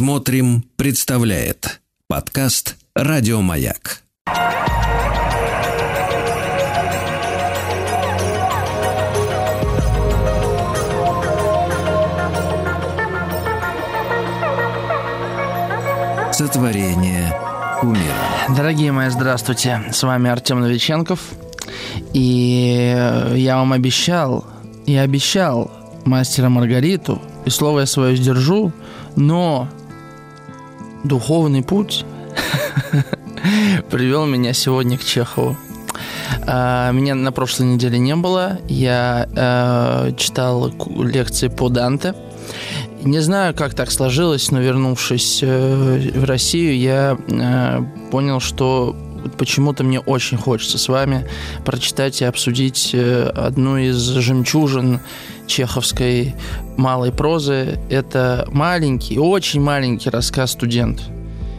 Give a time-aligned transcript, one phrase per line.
[0.00, 4.00] Смотрим, представляет подкаст Радиомаяк.
[16.32, 17.36] Сотворение
[17.82, 18.00] умира.
[18.56, 19.82] Дорогие мои, здравствуйте.
[19.92, 21.20] С вами Артем Новиченков.
[22.14, 22.96] И
[23.34, 24.46] я вам обещал,
[24.86, 25.70] я обещал
[26.06, 28.72] мастера Маргариту, и слово я свое сдержу,
[29.14, 29.68] но
[31.04, 32.04] духовный путь
[33.90, 35.56] привел меня сегодня к Чехову.
[36.46, 38.58] А, меня на прошлой неделе не было.
[38.68, 42.14] Я э, читал лекции по Данте.
[43.02, 47.80] Не знаю, как так сложилось, но вернувшись э, в Россию, я э,
[48.10, 48.94] понял, что
[49.38, 51.28] почему-то мне очень хочется с вами
[51.64, 55.00] прочитать и обсудить одну из жемчужин
[55.46, 56.34] чеховской
[56.76, 57.78] малой прозы.
[57.90, 61.00] Это маленький, очень маленький рассказ «Студент».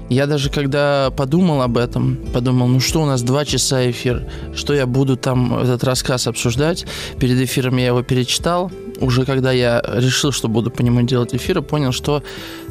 [0.10, 4.74] Я даже когда подумал об этом, подумал, ну что у нас два часа эфир, что
[4.74, 6.86] я буду там этот рассказ обсуждать.
[7.18, 8.70] Перед эфиром я его перечитал.
[9.00, 12.24] Уже когда я решил, что буду по нему делать эфир, понял, что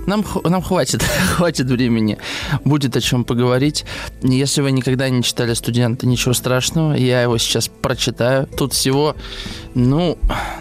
[0.07, 1.03] нам, нам хватит,
[1.37, 2.19] хватит времени.
[2.65, 3.85] Будет о чем поговорить.
[4.23, 6.95] Если вы никогда не читали «Студента», ничего страшного.
[6.95, 8.47] Я его сейчас прочитаю.
[8.47, 9.17] Тут всего,
[9.75, 10.19] ну,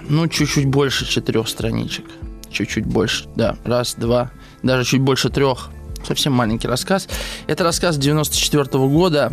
[0.08, 2.06] ну чуть-чуть больше четырех страничек.
[2.52, 3.58] Чуть-чуть больше, да.
[3.64, 4.32] Раз, два,
[4.64, 5.70] даже чуть больше трех
[6.06, 7.08] совсем маленький рассказ.
[7.48, 9.32] Это рассказ 94 -го года.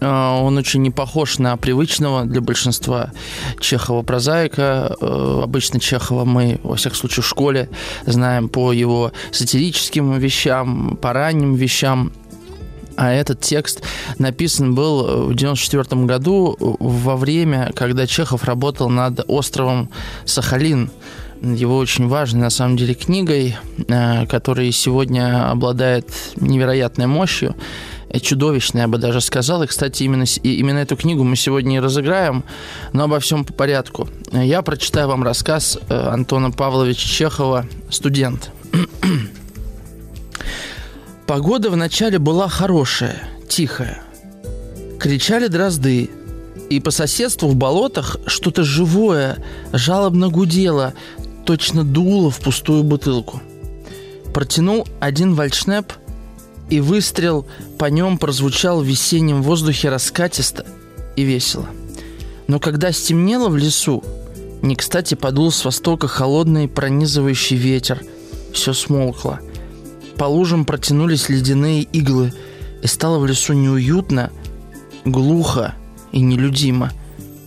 [0.00, 3.12] Э, он очень не похож на привычного для большинства
[3.60, 4.96] Чехова прозаика.
[5.00, 7.68] Э, обычно Чехова мы, во всяком случае, в школе
[8.06, 12.12] знаем по его сатирическим вещам, по ранним вещам.
[12.96, 13.82] А этот текст
[14.18, 19.90] написан был в 1994 году во время, когда Чехов работал над островом
[20.24, 20.90] Сахалин–
[21.42, 23.56] его очень важной, на самом деле, книгой,
[23.88, 27.54] э, которая сегодня обладает невероятной мощью,
[28.20, 29.62] чудовищной, я бы даже сказал.
[29.62, 32.44] И, кстати, именно, именно эту книгу мы сегодня и разыграем,
[32.92, 34.08] но обо всем по порядку.
[34.32, 38.50] Я прочитаю вам рассказ э, Антона Павловича Чехова «Студент».
[41.26, 44.02] Погода вначале была хорошая, тихая.
[44.98, 46.10] Кричали дрозды,
[46.70, 49.38] и по соседству в болотах что-то живое
[49.72, 50.94] жалобно гудело,
[51.44, 53.40] точно дуло в пустую бутылку.
[54.34, 55.92] Протянул один вальшнеп,
[56.70, 57.46] и выстрел
[57.78, 60.66] по нем прозвучал в весеннем воздухе раскатисто
[61.16, 61.66] и весело.
[62.46, 64.02] Но когда стемнело в лесу,
[64.62, 68.02] не кстати подул с востока холодный пронизывающий ветер.
[68.52, 69.40] Все смолкло.
[70.16, 72.32] По лужам протянулись ледяные иглы,
[72.82, 74.30] и стало в лесу неуютно,
[75.04, 75.74] глухо
[76.12, 76.92] и нелюдимо.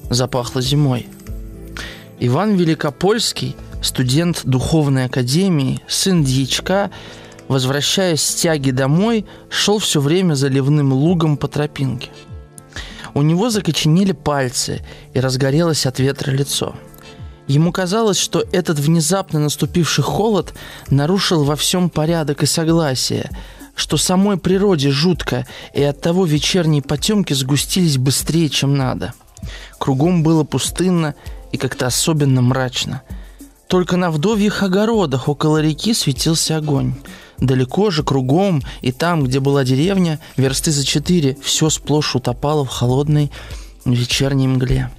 [0.09, 1.07] Запахло зимой.
[2.19, 6.91] Иван Великопольский– студент духовной академии, сын дьячка,
[7.51, 12.09] возвращаясь с тяги домой, шел все время заливным лугом по тропинке.
[13.13, 16.73] У него закоченели пальцы и разгорелось от ветра лицо.
[17.47, 20.53] Ему казалось, что этот внезапно наступивший холод
[20.90, 23.29] нарушил во всем порядок и согласие,
[23.75, 29.13] что самой природе жутко, и от того вечерние потемки сгустились быстрее, чем надо.
[29.78, 31.16] Кругом было пустынно
[31.51, 33.01] и как-то особенно мрачно–
[33.72, 36.94] только на вдовьих огородах около реки светился огонь.
[37.41, 42.69] Далеко же, кругом, и там, где была деревня, версты за четыре, все сплошь утопало в
[42.69, 43.31] холодной
[43.84, 44.91] вечерней мгле.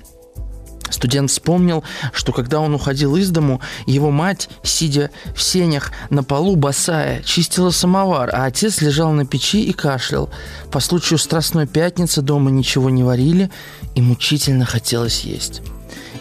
[0.91, 6.57] Студент вспомнил, что когда он уходил из дому, его мать, сидя в сенях на полу
[6.57, 10.29] босая, чистила самовар, а отец лежал на печи и кашлял.
[10.71, 13.51] По случаю Страстной Пятницы дома ничего не варили,
[13.95, 15.63] и мучительно хотелось есть.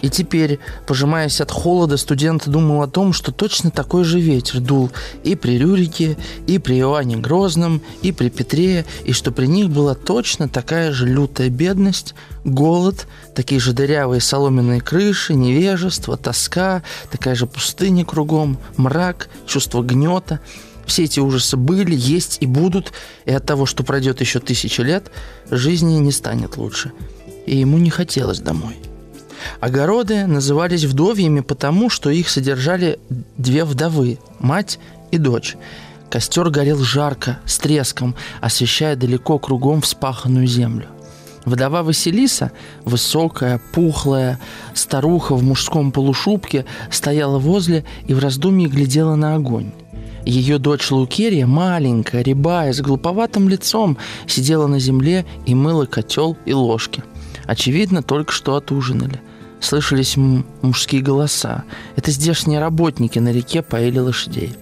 [0.02, 4.90] И теперь, пожимаясь от холода, студент думал о том, что точно такой же ветер дул
[5.24, 6.18] и при Рюрике,
[6.48, 11.08] и при Иоанне Грозном, и при Петре, и что при них была точно такая же
[11.08, 19.30] лютая бедность, голод, такие же дырявые соломенные крыши, невежество, тоска, такая же пустыня кругом, мрак,
[19.46, 20.40] чувство гнета.
[20.88, 22.92] Все эти ужасы были, есть и будут,
[23.26, 25.12] и от того, что пройдет еще тысячи лет,
[25.52, 26.92] жизни не станет лучше.
[27.46, 28.76] И ему не хотелось домой.
[29.62, 32.98] Огороды назывались вдовьями потому, что их содержали
[33.38, 34.80] две вдовы– мать
[35.12, 35.56] и дочь.
[36.10, 40.88] Костер горел жарко, с треском, освещая далеко кругом вспаханную землю.
[41.46, 42.52] Вдова Василиса,
[42.86, 44.40] высокая, пухлая,
[44.74, 49.74] старуха в мужском полушубке, стояла возле и в раздумье глядела на огонь.
[50.26, 56.54] Ее дочь Лукерия, маленькая, рябая, с глуповатым лицом, сидела на земле и мыла котел и
[56.54, 57.04] ложки.
[57.46, 59.22] Очевидно, только что отужинали–
[59.62, 61.64] слышались мужские голоса.
[61.96, 64.54] Это здешние работники на реке поили лошадей.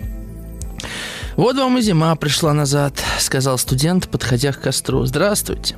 [1.36, 5.06] «Вот вам и зима пришла назад»,— сказал студент, подходя к костру.
[5.06, 5.78] «Здравствуйте».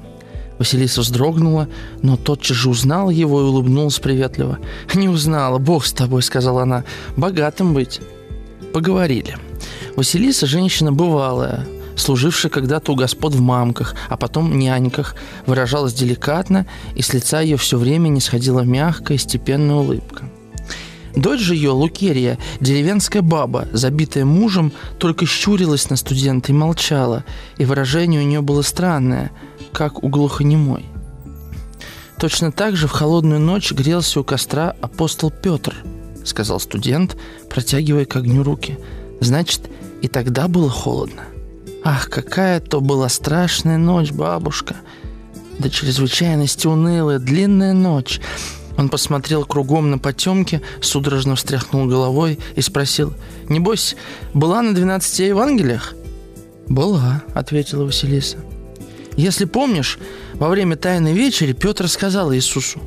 [0.57, 1.67] Василиса вздрогнула,
[2.01, 4.59] но тотчас же узнала его и улыбнулась приветливо.
[4.93, 6.83] «Не узнала, бог с тобой»,— сказала она.
[7.17, 8.01] «Богатым быть».
[8.73, 9.37] Поговорили.
[9.95, 15.15] Василиса женщина бывалая, служившая когда-то у господ в мамках, а потом няньках,
[15.45, 16.65] выражалась деликатно,
[16.95, 20.25] и с лица ее все время не сходила мягкая, степенная улыбка.
[21.15, 27.25] Дочь же ее, Лукерия, деревенская баба, забитая мужем, только щурилась на студента и молчала,
[27.57, 29.31] и выражение у нее было странное,
[29.73, 30.85] как у глухонемой.
[32.17, 35.75] Точно так же в холодную ночь грелся у костра апостол Петр,
[36.23, 37.17] сказал студент,
[37.49, 38.77] протягивая к огню руки.
[39.19, 39.69] Значит,
[40.01, 41.23] и тогда было холодно.
[41.83, 44.75] Ах, какая то была страшная ночь, бабушка!
[45.59, 48.19] До чрезвычайности унылая, длинная ночь—
[48.77, 53.13] он посмотрел кругом на потемки, судорожно встряхнул головой и спросил,
[53.49, 53.95] «Небось,
[54.33, 55.93] была на двенадцати Евангелиях?»
[56.67, 58.37] «Была»,— ответила Василиса.
[59.17, 59.99] «Если помнишь,
[60.33, 62.79] во время Тайной вечери Петр сказал Иисусу,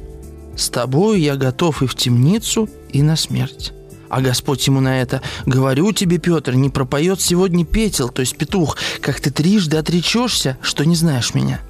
[0.56, 3.72] «С тобою я готов и в темницу, и на смерть».
[4.08, 8.76] А Господь ему на это, «Говорю тебе, Петр, не пропоет сегодня петел, то есть петух,
[9.00, 11.60] как ты трижды отречешься, что не знаешь меня».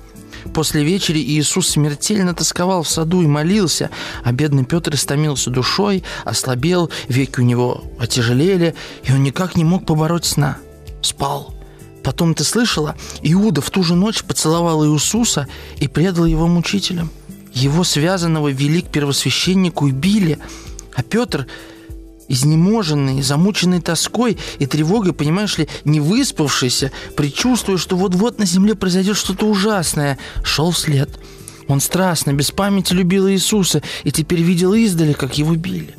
[0.53, 3.91] После вечери Иисус смертельно тосковал в саду и молился,
[4.23, 9.87] а бедный Петр истомился душой, ослабел, веки у него отяжелели, и он никак не мог
[9.87, 10.59] побороть сна.
[11.01, 11.55] Спал.
[12.03, 15.49] Потом ты слышала, Иуда в ту же ночь поцеловал Иисуса
[15.79, 17.11] и предал его мучителям.
[17.55, 20.39] Его связанного вели к первосвященнику и били,
[20.95, 21.47] а Петр
[22.29, 29.17] Изнеможенный, замученный тоской и тревогой, понимаешь ли, не выспавшийся, предчувствуя, что вот-вот на земле произойдет
[29.17, 31.11] что-то ужасное, шел вслед.
[31.69, 35.95] Он страстно, без памяти любил Иисуса и теперь видел издали, как его били.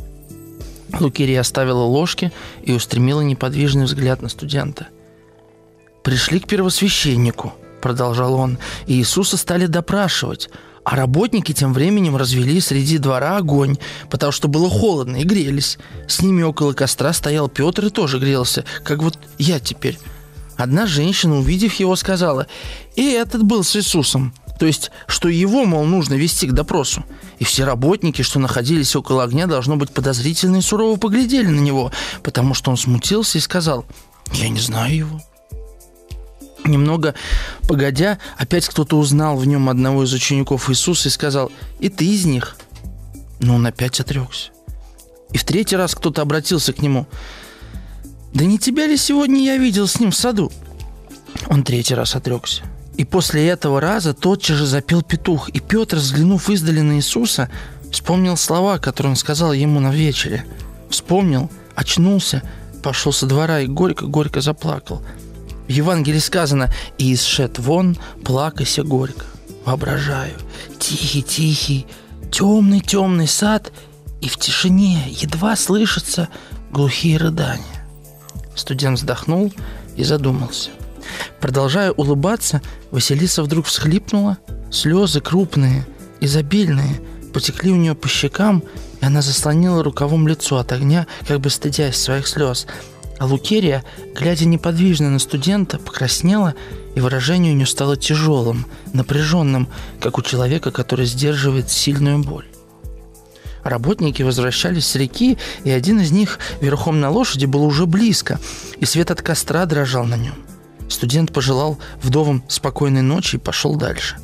[1.00, 2.32] Лукерия оставила ложки
[2.64, 4.88] и устремила неподвижный взгляд на студента.
[6.04, 8.58] «Пришли к первосвященнику»,— продолжал он,—
[8.88, 10.50] «и Иисуса стали допрашивать».
[10.86, 13.78] А работники тем временем развели среди двора огонь,
[14.12, 15.80] потому что было холодно, и грелись.
[16.08, 19.98] С ними около костра стоял Петр и тоже грелся, как вот я теперь.
[20.58, 22.46] Одна женщина, увидев его, сказала,
[22.96, 24.34] «И этот был с Иисусом».
[24.60, 27.04] То есть, что его, мол, нужно вести к допросу.
[27.40, 31.92] И все работники, что находились около огня, должно быть подозрительно и сурово поглядели на него,
[32.24, 33.86] потому что он смутился и сказал,
[34.32, 35.22] «Я не знаю его».
[36.66, 37.14] Немного
[37.68, 42.26] погодя, опять кто-то узнал в нем одного из учеников Иисуса и сказал, «И ты из
[42.26, 42.58] них?»
[43.40, 44.50] Но он опять отрекся.
[45.32, 47.06] И в третий раз кто-то обратился к нему,
[48.34, 50.52] «Да не тебя ли сегодня я видел с ним в саду?»
[51.48, 52.64] Он третий раз отрекся.
[52.98, 57.50] И после этого раза тотчас же запел петух, и Петр, взглянув издали на Иисуса,
[57.92, 60.46] вспомнил слова, которые он сказал ему на вечере.
[60.90, 62.42] Вспомнил, очнулся,
[62.82, 65.04] пошел со двора и горько-горько заплакал–
[65.68, 69.26] в Евангелии сказано «И исшед вон, плакайся горько».
[69.66, 70.34] Воображаю.
[70.80, 71.88] Тихий-тихий,
[72.32, 73.72] темный-темный сад,
[74.22, 76.30] и в тишине едва слышатся
[76.72, 77.88] глухие рыдания.
[78.56, 79.52] Студент вздохнул
[79.96, 80.70] и задумался.
[81.40, 82.62] Продолжая улыбаться,
[82.92, 84.38] Василиса вдруг всхлипнула.
[84.72, 85.88] Слезы крупные,
[86.20, 87.02] изобильные,
[87.34, 88.64] потекли у нее по щекам,
[89.02, 92.68] и она заслонила рукавом лицо от огня, как бы стыдясь своих слез–
[93.20, 93.84] а Лукерия,
[94.14, 96.56] глядя неподвижно на студента, покраснела,
[96.96, 99.68] и выражение у нее стало тяжелым, напряженным,
[100.00, 102.46] как у человека, который сдерживает сильную боль.
[103.64, 108.40] Работники возвращались с реки, и один из них верхом на лошади был уже близко,
[108.78, 110.36] и свет от костра дрожал на нем.
[110.88, 114.18] Студент пожелал вдовам спокойной ночи и пошел дальше.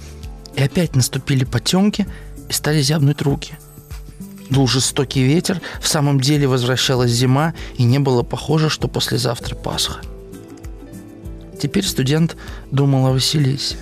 [0.55, 2.05] И опять наступили потемки
[2.49, 3.55] и стали зябнуть руки–
[4.51, 10.01] Дул жестокий ветер, в самом деле возвращалась зима, и не было похоже, что послезавтра Пасха.
[11.57, 12.35] Теперь студент
[12.69, 13.77] думал о Василисе.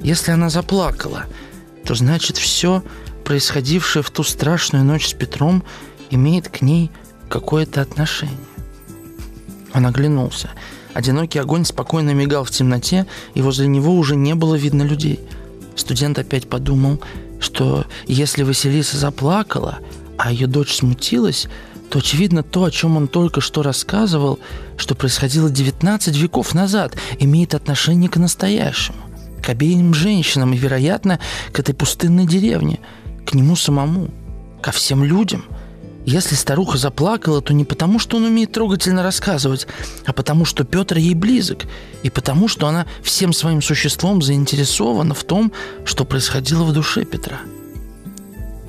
[0.00, 1.24] Если она заплакала,
[1.86, 2.84] то значит все,
[3.24, 5.64] происходившее в ту страшную ночь с Петром,
[6.10, 6.90] имеет к ней
[7.30, 8.36] какое-то отношение.
[9.72, 10.50] Он оглянулся.
[10.92, 15.18] Одинокий огонь спокойно мигал в темноте, и возле него уже не было видно людей.
[15.76, 17.00] Студент опять подумал,
[17.40, 19.78] что если Василиса заплакала,
[20.22, 21.48] а ее дочь смутилась,
[21.88, 24.38] то, очевидно, то, о чем он только что рассказывал,
[24.76, 28.98] что происходило 19 веков назад, имеет отношение к настоящему,
[29.42, 31.20] к обеим женщинам и, вероятно,
[31.52, 32.80] к этой пустынной деревне,
[33.24, 34.10] к нему самому,
[34.60, 35.46] ко всем людям.
[36.04, 39.66] Если старуха заплакала, то не потому, что он умеет трогательно рассказывать,
[40.04, 41.64] а потому, что Петр ей близок,
[42.02, 45.50] и потому, что она всем своим существом заинтересована в том,
[45.86, 47.38] что происходило в душе Петра–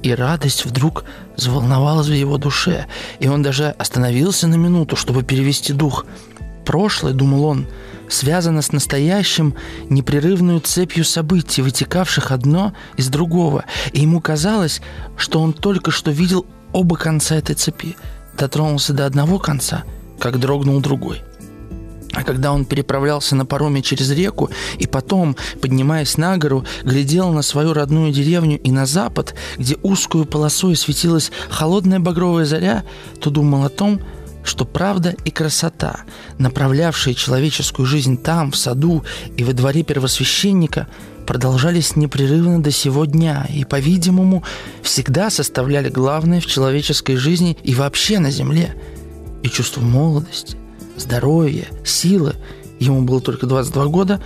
[0.03, 1.03] и радость вдруг
[1.35, 2.87] заволновалась в его душе,
[3.19, 6.05] и он даже остановился на минуту, чтобы перевести дух.
[6.65, 7.67] Прошлое, думал он,
[8.07, 9.55] связано с настоящим
[9.89, 13.65] непрерывную цепью событий, вытекавших одно из другого.
[13.93, 14.81] И ему казалось,
[15.17, 17.95] что он только что видел оба конца этой цепи.
[18.37, 19.83] Дотронулся до одного конца,
[20.19, 21.21] как дрогнул другой.
[22.13, 27.41] А когда он переправлялся на пароме через реку и потом, поднимаясь на гору, глядел на
[27.41, 32.83] свою родную деревню и на запад, где узкую полосой светилась холодная багровая заря,
[33.19, 34.01] то думал о том,
[34.43, 36.01] что правда и красота,
[36.37, 39.03] направлявшие человеческую жизнь там, в саду
[39.37, 40.87] и во дворе первосвященника,
[41.27, 44.43] продолжались непрерывно до сего дня и, по-видимому,
[44.81, 48.75] всегда составляли главное в человеческой жизни и вообще на земле.
[49.43, 50.57] И чувство молодости,
[51.01, 52.35] здоровья, силы,
[52.79, 54.21] ему было только 22 года,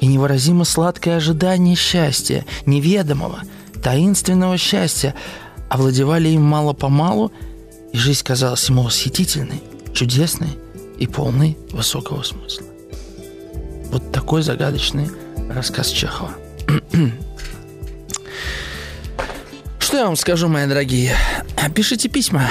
[0.00, 3.40] и невыразимо сладкое ожидание счастья, неведомого,
[3.82, 5.14] таинственного счастья,
[5.68, 7.32] овладевали им мало-помалу,
[7.92, 10.58] и жизнь казалась ему восхитительной, чудесной
[10.98, 12.66] и полной высокого смысла.
[13.90, 15.08] Вот такой загадочный
[15.48, 16.32] рассказ Чехова.
[19.78, 21.16] Что я вам скажу, мои дорогие?
[21.74, 22.48] Пишите письма.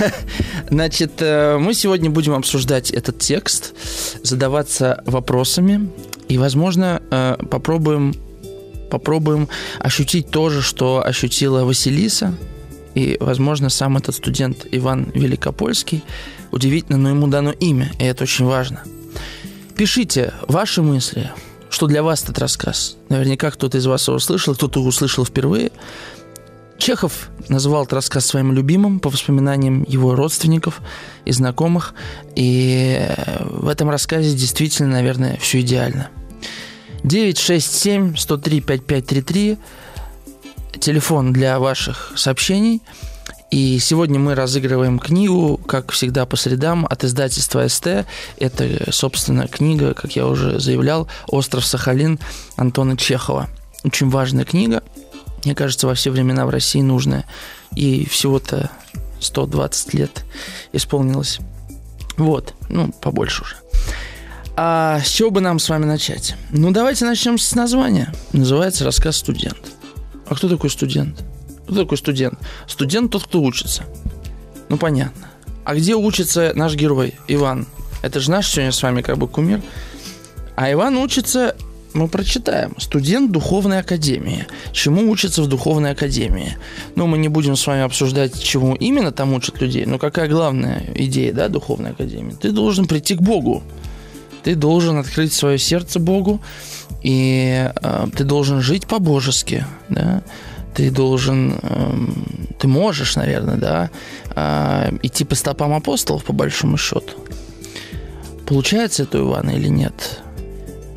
[0.70, 3.74] Значит, э, мы сегодня будем обсуждать этот текст,
[4.22, 5.90] задаваться вопросами
[6.28, 8.14] и, возможно, э, попробуем,
[8.90, 12.34] попробуем ощутить то же, что ощутила Василиса,
[12.94, 16.04] и, возможно, сам этот студент Иван Великопольский.
[16.52, 18.84] Удивительно, но ему дано имя, и это очень важно.
[19.76, 21.32] Пишите ваши мысли,
[21.68, 22.96] что для вас этот рассказ.
[23.08, 25.72] Наверняка кто-то из вас его услышал, кто-то услышал впервые.
[26.84, 30.82] Чехов называл этот рассказ своим любимым по воспоминаниям его родственников
[31.24, 31.94] и знакомых.
[32.36, 33.08] И
[33.40, 36.10] в этом рассказе действительно, наверное, все идеально.
[37.02, 39.58] 967 103 5533
[40.78, 42.82] телефон для ваших сообщений.
[43.50, 48.04] И сегодня мы разыгрываем книгу, как всегда, по средам от издательства СТ.
[48.38, 52.20] Это, собственно, книга, как я уже заявлял, «Остров Сахалин»
[52.56, 53.48] Антона Чехова.
[53.84, 54.82] Очень важная книга.
[55.44, 57.24] Мне кажется, во все времена в России нужная.
[57.74, 58.70] И всего-то
[59.20, 60.24] 120 лет
[60.72, 61.40] исполнилось.
[62.16, 63.56] Вот, ну, побольше уже.
[64.56, 66.36] А с чего бы нам с вами начать?
[66.50, 68.12] Ну, давайте начнем с названия.
[68.32, 69.58] Называется «Рассказ студент».
[70.28, 71.24] А кто такой студент?
[71.64, 72.38] Кто такой студент?
[72.68, 73.82] Студент тот, кто учится.
[74.68, 75.28] Ну, понятно.
[75.64, 77.66] А где учится наш герой, Иван?
[78.02, 79.60] Это же наш сегодня с вами как бы кумир.
[80.56, 81.56] А Иван учится,
[81.94, 84.46] мы прочитаем, студент духовной академии.
[84.72, 86.56] Чему учится в духовной академии?
[86.96, 90.84] Ну, мы не будем с вами обсуждать, чему именно там учат людей, но какая главная
[90.94, 92.34] идея, да, духовной академии?
[92.40, 93.62] Ты должен прийти к Богу.
[94.42, 96.40] Ты должен открыть свое сердце Богу,
[97.02, 100.22] и э, ты должен жить по-божески, да,
[100.74, 101.92] ты должен, э,
[102.58, 103.90] ты можешь, наверное, да,
[104.34, 107.14] э, идти по стопам апостолов, по большому счету.
[108.46, 110.20] Получается это у Ивана или нет?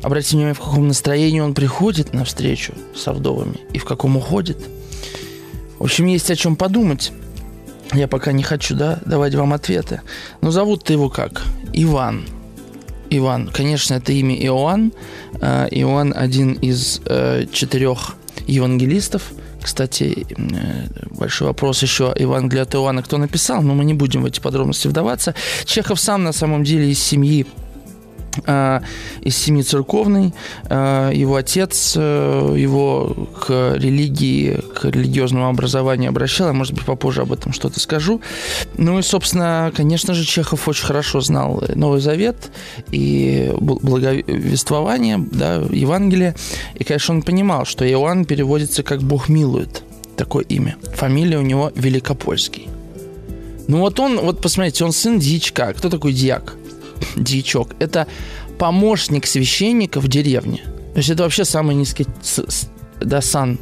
[0.02, 4.58] Обратите внимание, в каком настроении он приходит на встречу с вдовами и в каком уходит.
[5.78, 7.12] В общем, есть о чем подумать.
[7.92, 10.02] Я пока не хочу, да, давать вам ответы.
[10.40, 11.42] Но зовут-то его как?
[11.72, 12.24] Иван–
[13.10, 13.48] Иван.
[13.52, 14.92] Конечно, это имя Иоанн.
[15.40, 19.32] Э, Иоанн один из э, четырех евангелистов.
[19.62, 24.26] Кстати, э, большой вопрос еще Евангелие от Иоанна, кто написал, но мы не будем в
[24.26, 25.34] эти подробности вдаваться.
[25.64, 27.67] Чехов сам на самом деле из семьи а,
[28.46, 30.32] из семьи церковной.
[30.68, 36.48] А, его отец э, его к религии, к религиозному образованию обращал.
[36.48, 38.20] Я, может быть, попозже об этом что-то скажу.
[38.76, 42.50] Ну и, собственно, конечно же, Чехов очень хорошо знал Новый Завет
[42.90, 46.34] и благовествование, да, Евангелие.
[46.74, 49.82] И, конечно, он понимал, что Иоанн переводится как «Бог милует».
[50.16, 50.76] Такое имя.
[50.94, 52.68] Фамилия у него Великопольский.
[53.68, 55.72] Ну вот он, вот посмотрите, он сын дьячка.
[55.74, 56.56] Кто такой дьяк?
[57.16, 58.06] Дьячок, это
[58.58, 60.62] помощник священника в деревне.
[60.92, 62.06] То есть это вообще самый низкий
[63.00, 63.58] да, сан.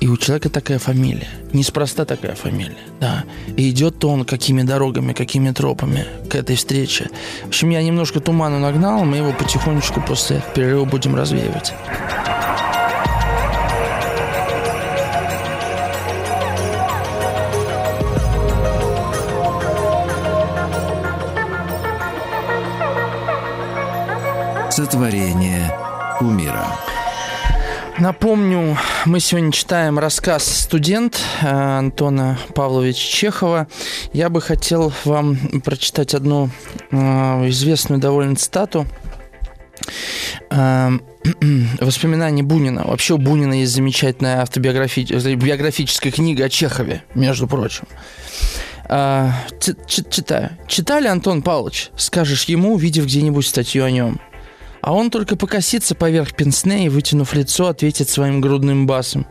[0.00, 1.28] И у человека такая фамилия.
[1.52, 3.24] Неспроста такая фамилия, да.
[3.56, 7.10] И идет он какими дорогами, какими тропами к этой встрече.
[7.44, 11.72] В общем, я немножко туману нагнал, мы его потихонечку после перерыва будем развеивать.
[24.78, 25.74] Сотворение
[26.20, 26.64] кумира.
[27.98, 33.66] Напомню, мы сегодня читаем рассказ «Студент» э, Антона Павловича Чехова.
[34.12, 36.50] Я бы хотел вам прочитать одну
[36.92, 36.96] э,
[37.48, 38.86] известную довольно цитату.
[40.52, 40.90] Э,
[41.80, 42.84] воспоминания Бунина.
[42.84, 47.88] Вообще у Бунина есть замечательная автобиографическая книга о Чехове, между прочим.
[48.88, 50.50] Читаю.
[50.68, 51.90] Читали, Антон Павлович?
[51.96, 54.20] Скажешь ему, увидев где-нибудь статью о нем.
[54.80, 59.26] А он только покосится поверх пенсне и, вытянув лицо, ответит своим грудным басом.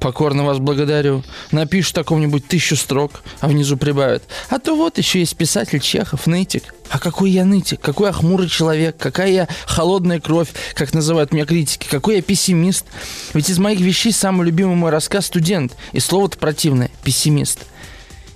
[0.00, 1.24] «Покорно вас благодарю.
[1.50, 4.22] Напишет такому-нибудь тысячу строк, а внизу прибавит.
[4.48, 6.74] А то вот еще есть писатель Чехов, нытик.
[6.90, 7.80] А какой я нытик?
[7.80, 8.96] Какой я хмурый человек?
[8.96, 11.86] Какая я холодная кровь, как называют меня критики?
[11.90, 12.86] Какой я пессимист?
[13.34, 15.76] Ведь из моих вещей самый любимый мой рассказ «Студент».
[15.92, 17.60] И слово-то противное– пессимист.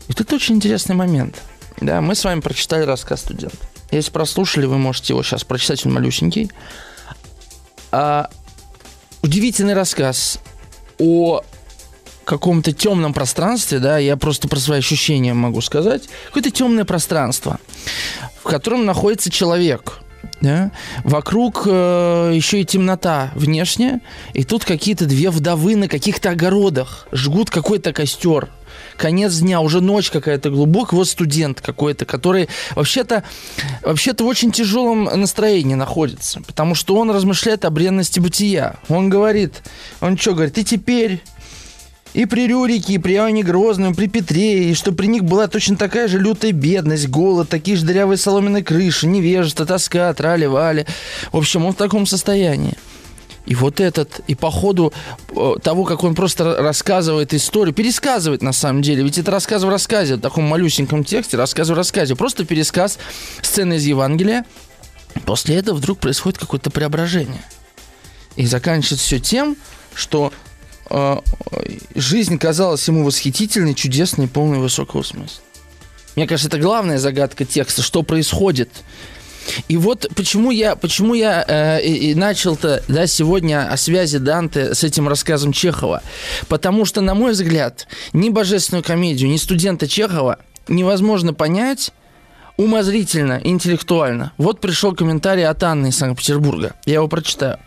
[0.09, 1.41] И это очень интересный момент.
[1.81, 3.72] Да, мы с вами прочитали рассказ «Студент».
[3.93, 6.51] Если прослушали, вы можете его сейчас прочитать, он малюсенький.
[7.93, 8.31] А,
[9.23, 10.39] удивительный рассказ
[10.99, 11.43] о
[12.25, 16.09] каком-то темном пространстве, да, я просто про свои ощущения могу сказать.
[16.27, 17.59] Какое-то темное пространство,
[18.43, 20.01] в котором находится человек.
[20.41, 20.73] Да?
[21.05, 24.01] Вокруг э, еще и темнота внешняя,
[24.33, 28.49] и тут какие-то две вдовы на каких-то огородах жгут какой-то костер
[29.03, 33.25] конец дня, уже ночь какая-то глубокая, вот студент какой-то, который вообще-то
[33.83, 38.77] вообще-то в очень тяжелом настроении находится, потому что он размышляет о бренности бытия.
[38.89, 39.63] Он говорит,
[40.01, 41.21] он что говорит, и теперь
[42.15, 45.49] и при Рюрике, и при Иоанне Грозном, и при Петре, и что при них была
[45.49, 50.87] точно такая же лютая бедность, голод, такие же дырявые соломенные крыши, невежество, тоска, трали-вали.
[51.33, 52.77] В общем, он в таком состоянии.
[53.45, 54.93] И вот этот, и по ходу
[55.31, 59.69] э, того, как он просто рассказывает историю, пересказывает на самом деле, ведь это рассказ в
[59.69, 62.99] рассказе, в таком малюсеньком тексте, рассказ в рассказе, просто пересказ
[63.43, 64.45] сцены из Евангелия.
[65.27, 67.43] После этого вдруг происходит какое-то преображение.
[68.37, 69.57] И заканчивается все тем,
[69.95, 70.33] что
[70.89, 71.19] э,
[71.97, 75.43] жизнь казалась ему восхитительной, чудесной, полной высокого смысла.
[76.15, 78.71] Мне кажется, это главная загадка текста, что происходит
[79.69, 84.85] и вот почему я, почему я э, и, начал-то да, сегодня о связи Данте с
[84.85, 86.03] этим рассказом Чехова.
[86.49, 91.93] Потому что, на мой взгляд, ни божественную комедию, ни студента Чехова невозможно понять
[92.57, 94.33] умозрительно, интеллектуально.
[94.37, 96.75] Вот пришел комментарий от Анны из Санкт-Петербурга.
[96.85, 97.59] Я его прочитаю.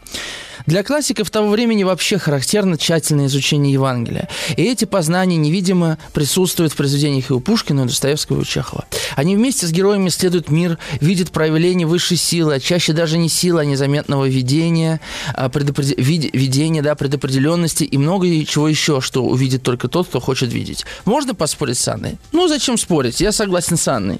[0.65, 4.29] Для классиков того времени вообще характерно тщательное изучение Евангелия.
[4.57, 8.45] И эти познания невидимо присутствуют в произведениях и у Пушкина, и у Достоевского, и у
[8.45, 8.85] Чехова.
[9.15, 13.61] Они вместе с героями исследуют мир, видят проявление высшей силы, а чаще даже не силы,
[13.61, 15.01] а незаметного видения,
[15.35, 15.97] а предопред...
[15.97, 20.85] видения, да, предопределенности и много чего еще, что увидит только тот, кто хочет видеть.
[21.05, 22.17] Можно поспорить с Анной?
[22.31, 23.21] Ну, зачем спорить?
[23.21, 24.19] Я согласен с Анной.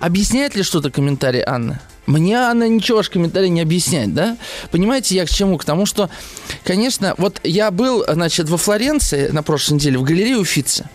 [0.00, 1.80] Объясняет ли что-то комментарий Анны?
[2.06, 4.36] Мне она ничего ваш комментарий не объясняет, да?
[4.70, 5.56] Понимаете, я к чему?
[5.56, 6.10] К тому, что,
[6.64, 10.88] конечно, вот я был, значит, во Флоренции на прошлой неделе в галерее Уфицы,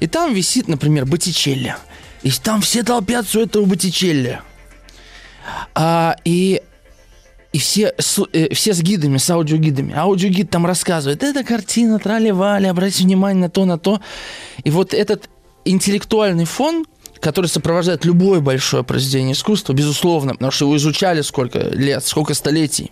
[0.00, 1.76] и там висит, например, Боттичелли.
[2.22, 4.40] И там все толпятся у этого Боттичелли.
[5.74, 6.62] А, и
[7.52, 7.94] и все,
[8.32, 9.94] э, все с гидами, с аудиогидами.
[9.94, 14.00] Аудиогид там рассказывает, это картина, трали-вали, обратите внимание на то, на то.
[14.64, 15.30] И вот этот
[15.64, 16.84] интеллектуальный фон,
[17.24, 22.90] который сопровождает любое большое произведение искусства, безусловно, потому что его изучали сколько лет, сколько столетий.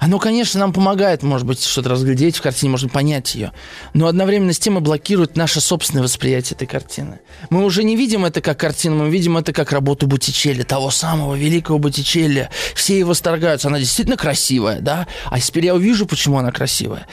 [0.00, 3.52] Оно, конечно, нам помогает, может быть, что-то разглядеть в картине, можно понять ее.
[3.94, 7.20] Но одновременно с тем и блокирует наше собственное восприятие этой картины.
[7.50, 11.34] Мы уже не видим это как картину, мы видим это как работу Боттичелли, того самого
[11.34, 12.48] великого Боттичелли.
[12.74, 15.06] Все его восторгаются, она действительно красивая, да?
[15.30, 17.06] А теперь я увижу, почему она красивая.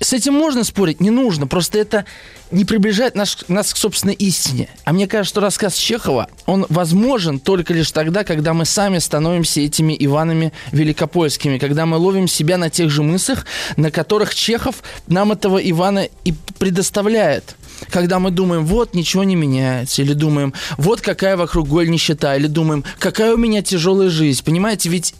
[0.00, 1.46] С этим можно спорить, не нужно.
[1.46, 2.04] Просто это
[2.50, 4.68] не приближает наш, нас к собственной истине.
[4.84, 9.60] А мне кажется, что рассказ Чехова, он возможен только лишь тогда, когда мы сами становимся
[9.60, 13.46] этими Иванами Великопольскими, когда мы ловим себя на тех же мыслях,
[13.76, 17.56] на которых Чехов нам этого Ивана и предоставляет
[17.90, 22.46] когда мы думаем, вот ничего не меняется, или думаем, вот какая вокруг голь нищета, или
[22.46, 24.42] думаем, какая у меня тяжелая жизнь.
[24.44, 25.14] Понимаете, ведь,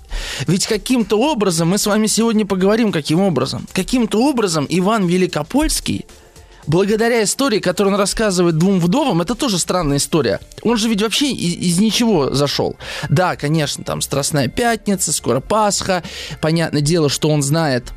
[0.46, 3.66] ведь каким-то образом, мы с вами сегодня поговорим, каким образом.
[3.72, 6.06] Каким-то образом Иван Великопольский
[6.66, 10.40] благодаря истории, которую он рассказывает двум вдовам, это тоже странная история.
[10.62, 12.76] Он же ведь вообще из, из ничего зашел.
[13.08, 16.02] Да, конечно, там Страстная Пятница, скоро Пасха.
[16.40, 17.92] Понятное дело, что он знает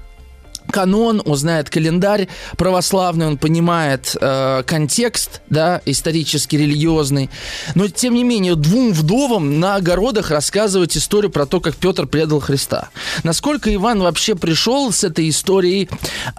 [0.72, 2.28] канон, он знает календарь
[2.58, 7.30] православный, он понимает э, контекст, да, исторический, религиозный.
[7.76, 12.40] Но, тем не менее, двум вдовам на огородах рассказывать историю про то, как Петр предал
[12.40, 12.90] Христа.
[13.24, 15.90] Насколько Иван вообще пришел с этой историей,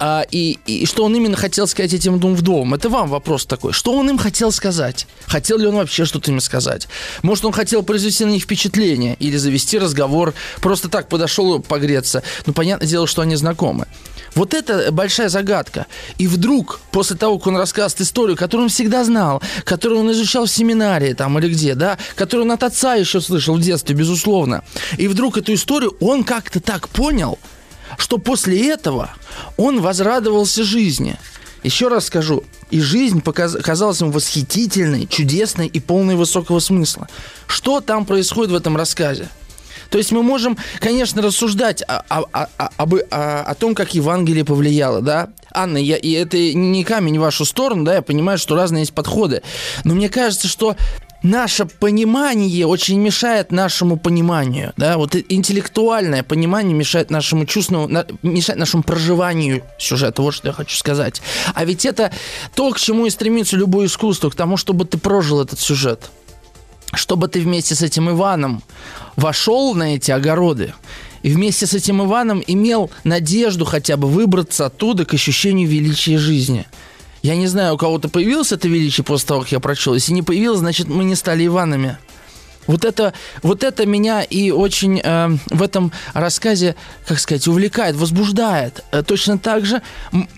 [0.00, 2.74] э, и, и что он именно хотел сказать этим двум вдовам?
[2.74, 3.72] Это вам вопрос такой.
[3.72, 5.06] Что он им хотел сказать?
[5.26, 6.88] Хотел ли он вообще что-то им сказать?
[7.22, 12.22] Может, он хотел произвести на них впечатление или завести разговор, просто так подошел погреться.
[12.46, 13.86] Ну, понятное дело, что они знакомы.
[14.38, 15.86] Вот это большая загадка.
[16.16, 20.46] И вдруг, после того, как он рассказывает историю, которую он всегда знал, которую он изучал
[20.46, 24.62] в семинарии там или где, да, которую он от отца еще слышал в детстве, безусловно.
[24.96, 27.40] И вдруг эту историю он как-то так понял,
[27.96, 29.10] что после этого
[29.56, 31.16] он возрадовался жизни.
[31.64, 33.56] Еще раз скажу, и жизнь показ...
[33.60, 37.08] казалась ему восхитительной, чудесной и полной высокого смысла.
[37.48, 39.30] Что там происходит в этом рассказе?
[39.90, 44.44] То есть мы можем, конечно, рассуждать о, о, о, об, о, о том, как Евангелие
[44.44, 45.30] повлияло, да?
[45.50, 48.92] Анна, я, и это не камень в вашу сторону, да, я понимаю, что разные есть
[48.92, 49.42] подходы.
[49.84, 50.76] Но мне кажется, что
[51.22, 58.58] наше понимание очень мешает нашему пониманию, да, вот интеллектуальное понимание мешает нашему чувственному, на, мешает
[58.58, 61.20] нашему проживанию сюжета, вот что я хочу сказать.
[61.54, 62.12] А ведь это
[62.54, 66.10] то, к чему и стремится любое искусство, к тому, чтобы ты прожил этот сюжет,
[66.94, 68.62] чтобы ты вместе с этим Иваном
[69.18, 70.72] вошел на эти огороды
[71.22, 76.66] и вместе с этим Иваном имел надежду хотя бы выбраться оттуда к ощущению величия жизни–
[77.22, 79.94] я не знаю, у кого-то появилось это величие после того, как я прочел.
[79.94, 81.98] Если не появилось, значит, мы не стали Иванами.
[82.68, 86.76] Вот это, вот это меня и очень э, в этом рассказе,
[87.06, 88.84] как сказать, увлекает, возбуждает.
[88.92, 89.80] Э, точно так же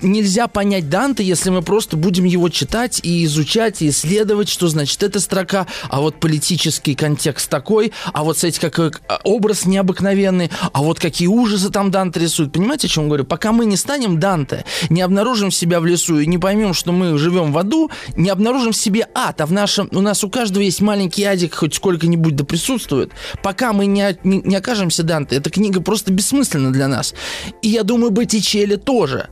[0.01, 5.03] нельзя понять Данте, если мы просто будем его читать и изучать, и исследовать, что значит
[5.03, 8.93] эта строка, а вот политический контекст такой, а вот, кстати, какой э,
[9.25, 12.53] образ необыкновенный, а вот какие ужасы там Данте рисует.
[12.53, 13.25] Понимаете, о чем говорю?
[13.25, 17.19] Пока мы не станем Данте, не обнаружим себя в лесу и не поймем, что мы
[17.19, 20.63] живем в аду, не обнаружим в себе ад, а в нашем, у нас у каждого
[20.63, 25.37] есть маленький адик, хоть сколько-нибудь что-нибудь да присутствует, пока мы не, не, не окажемся Данте,
[25.37, 27.15] эта книга просто бессмысленна для нас.
[27.63, 29.29] И я думаю, Боттичелли тоже.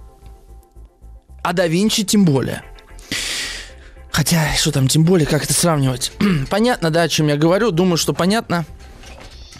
[1.42, 2.62] А да Винчи тем более.
[4.11, 6.12] Хотя, что там, тем более, как это сравнивать?
[6.51, 7.70] понятно, да, о чем я говорю.
[7.70, 8.64] Думаю, что понятно.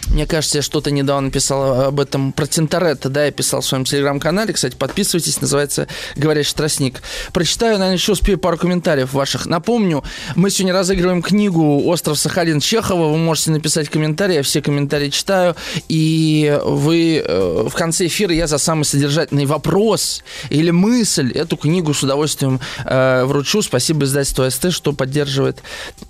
[0.07, 3.85] Мне кажется, я что-то недавно писал об этом про Тинторетто, да, я писал в своем
[3.85, 4.53] телеграм-канале.
[4.53, 7.01] Кстати, подписывайтесь, называется «Говорящий тростник».
[7.31, 9.45] Прочитаю, наверное, еще успею пару комментариев ваших.
[9.45, 10.03] Напомню,
[10.35, 13.09] мы сегодня разыгрываем книгу «Остров Сахалин» Чехова.
[13.09, 15.55] Вы можете написать комментарии, я все комментарии читаю.
[15.87, 21.93] И вы э, в конце эфира я за самый содержательный вопрос или мысль эту книгу
[21.93, 23.61] с удовольствием э, вручу.
[23.61, 25.61] Спасибо издательству СТ, что поддерживает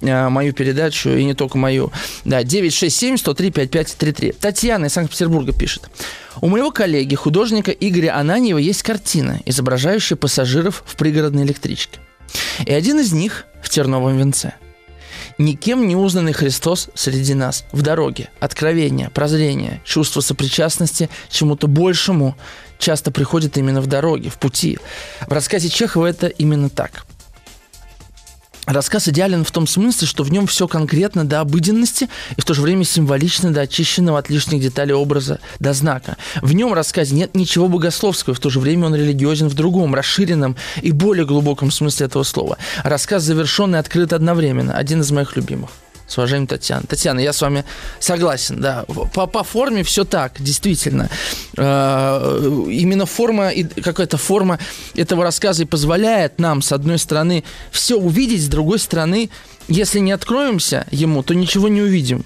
[0.01, 1.91] э, мою передачу, и не только мою.
[2.23, 4.33] Да, 967 103 55 2033.
[4.33, 5.89] Татьяна из Санкт-Петербурга пишет.
[6.41, 11.99] У моего коллеги, художника Игоря Ананьева, есть картина, изображающая пассажиров в пригородной электричке.
[12.65, 14.53] И один из них в терновом венце.
[15.37, 18.29] Никем не узнанный Христос среди нас в дороге.
[18.39, 22.35] Откровение, прозрение, чувство сопричастности чему-то большему
[22.77, 24.79] часто приходит именно в дороге, в пути.
[25.27, 27.05] В рассказе Чехова это именно так–
[28.69, 32.53] Рассказ идеален в том смысле, что в нем все конкретно до обыденности и в то
[32.53, 36.17] же время символично до очищенного от лишних деталей образа, до знака.
[36.43, 40.55] В нем рассказе нет ничего богословского, в то же время он религиозен в другом, расширенном
[40.83, 42.59] и более глубоком смысле этого слова.
[42.83, 44.73] Рассказ завершен и открыт одновременно.
[44.73, 45.71] Один из моих любимых.
[46.09, 46.83] С уважением, Татьяна.
[46.87, 47.63] Татьяна, я с вами
[47.99, 48.83] согласен, да.
[49.13, 51.07] По, по форме все так, действительно.
[51.55, 53.51] Э, именно форма,
[53.83, 54.57] какая-то форма
[54.95, 59.29] этого рассказа и позволяет нам, с одной стороны, все увидеть, с другой стороны,
[59.67, 62.25] если не откроемся ему, то ничего не увидим.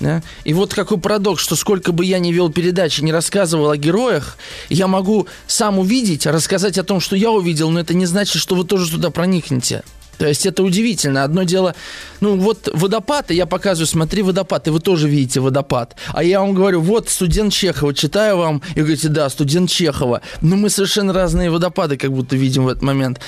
[0.00, 0.20] Да?
[0.42, 4.36] И вот какой парадокс, что сколько бы я ни вел передачи, не рассказывал о героях,
[4.68, 8.56] я могу сам увидеть, рассказать о том, что я увидел, но это не значит, что
[8.56, 9.84] вы тоже туда проникнете.
[10.18, 11.24] То есть это удивительно.
[11.24, 11.74] Одно дело,
[12.20, 15.96] ну вот водопад, и я показываю, смотри водопад, и вы тоже видите водопад.
[16.12, 20.20] А я вам говорю, вот студент Чехова, читаю вам, и говорите, да, студент Чехова.
[20.40, 23.20] Но мы совершенно разные водопады как будто видим в этот момент.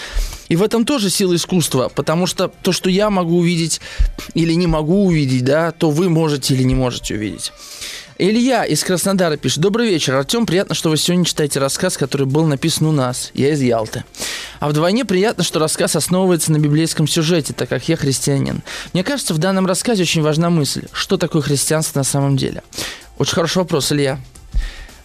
[0.48, 3.80] И в этом тоже сила искусства, потому что то, что я могу увидеть
[4.34, 7.52] или не могу увидеть, да, то вы можете или не можете увидеть.
[8.16, 9.58] Илья из Краснодара пишет.
[9.58, 10.46] Добрый вечер, Артем.
[10.46, 13.32] Приятно, что вы сегодня читаете рассказ, который был написан у нас.
[13.34, 14.04] Я из Ялты.
[14.60, 18.62] А вдвойне приятно, что рассказ основывается на библейском сюжете, так как я христианин.
[18.92, 20.84] Мне кажется, в данном рассказе очень важна мысль.
[20.92, 22.62] Что такое христианство на самом деле?
[23.18, 24.20] Очень хороший вопрос, Илья.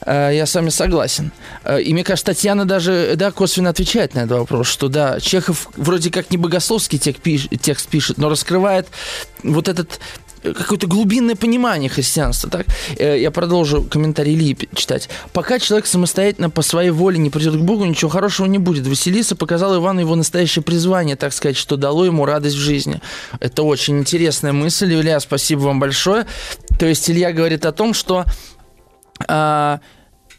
[0.05, 1.31] Э, я с вами согласен.
[1.63, 5.67] Э, и мне кажется, Татьяна даже да, косвенно отвечает на этот вопрос, что да, Чехов
[5.75, 8.87] вроде как не богословский текст пишет, но раскрывает
[9.43, 9.99] вот этот
[10.41, 12.49] какое-то глубинное понимание христианства.
[12.49, 12.67] Так?
[12.97, 15.09] Э, я продолжу комментарий Ильи читать.
[15.33, 18.87] «Пока человек самостоятельно по своей воле не придет к Богу, ничего хорошего не будет.
[18.87, 23.01] Василиса показал Ивану его настоящее призвание, так сказать, что дало ему радость в жизни».
[23.39, 26.25] Это очень интересная мысль, Илья, спасибо вам большое.
[26.79, 28.25] То есть Илья говорит о том, что
[29.27, 29.79] а,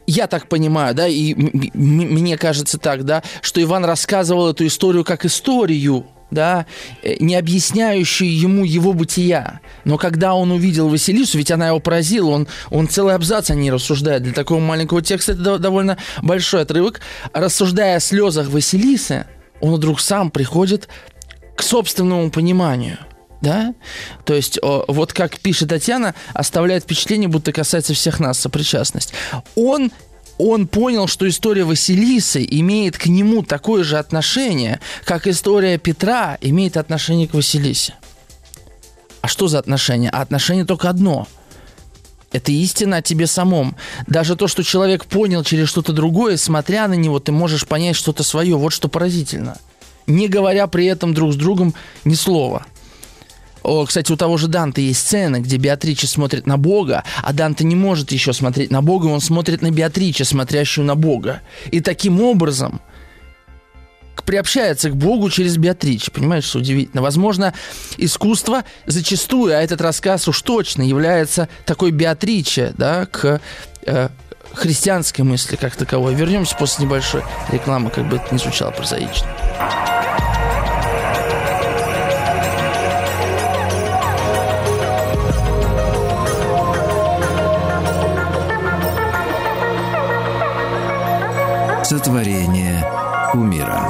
[0.06, 5.24] я так понимаю, да, и мне кажется так, да, что Иван рассказывал эту историю как
[5.24, 6.66] историю, да,
[7.02, 9.60] э, не объясняющую ему его бытия.
[9.84, 13.70] Но когда он увидел Василису, ведь она его поразила, он, он целый абзац о ней
[13.70, 14.22] рассуждает.
[14.22, 17.00] Для такого маленького текста это довольно большой отрывок.
[17.32, 19.26] Рассуждая о слезах Василисы,
[19.60, 20.88] он вдруг сам приходит
[21.56, 22.98] к собственному пониманию.
[23.40, 23.74] Да?
[24.24, 29.14] То есть, вот как пишет Татьяна, оставляет впечатление, будто касается всех нас сопричастность.
[29.54, 29.90] Он
[30.48, 36.76] он понял, что история Василисы имеет к нему такое же отношение, как история Петра имеет
[36.76, 37.94] отношение к Василисе.
[39.20, 40.10] А что за отношение?
[40.10, 41.28] А отношение только одно–
[42.32, 43.76] это истина о тебе самом.
[44.06, 48.22] Даже то, что человек понял через что-то другое, смотря на него, ты можешь понять что-то
[48.22, 48.56] свое.
[48.56, 49.58] Вот что поразительно.
[50.06, 51.74] Не говоря при этом друг с другом
[52.04, 52.66] ни слова.
[53.62, 57.64] О, кстати, у того же Данте есть сцена, где Беатрича смотрит на Бога, а Данте
[57.64, 61.40] не может еще смотреть на Бога, он смотрит на Беатрича, смотрящую на Бога.
[61.70, 62.80] И таким образом
[64.24, 66.10] приобщается к Богу через Беатрич.
[66.12, 67.02] Понимаешь, что удивительно?
[67.02, 67.52] Возможно,
[67.96, 73.40] искусство зачастую, а этот рассказ уж точно является такой Беатриче, да, к
[73.86, 74.08] э,
[74.52, 76.14] христианской мысли как таковой.
[76.14, 79.26] Вернемся после небольшой рекламы, как бы это ни звучало прозаично.
[91.90, 92.86] Сотворение
[93.34, 93.82] умира.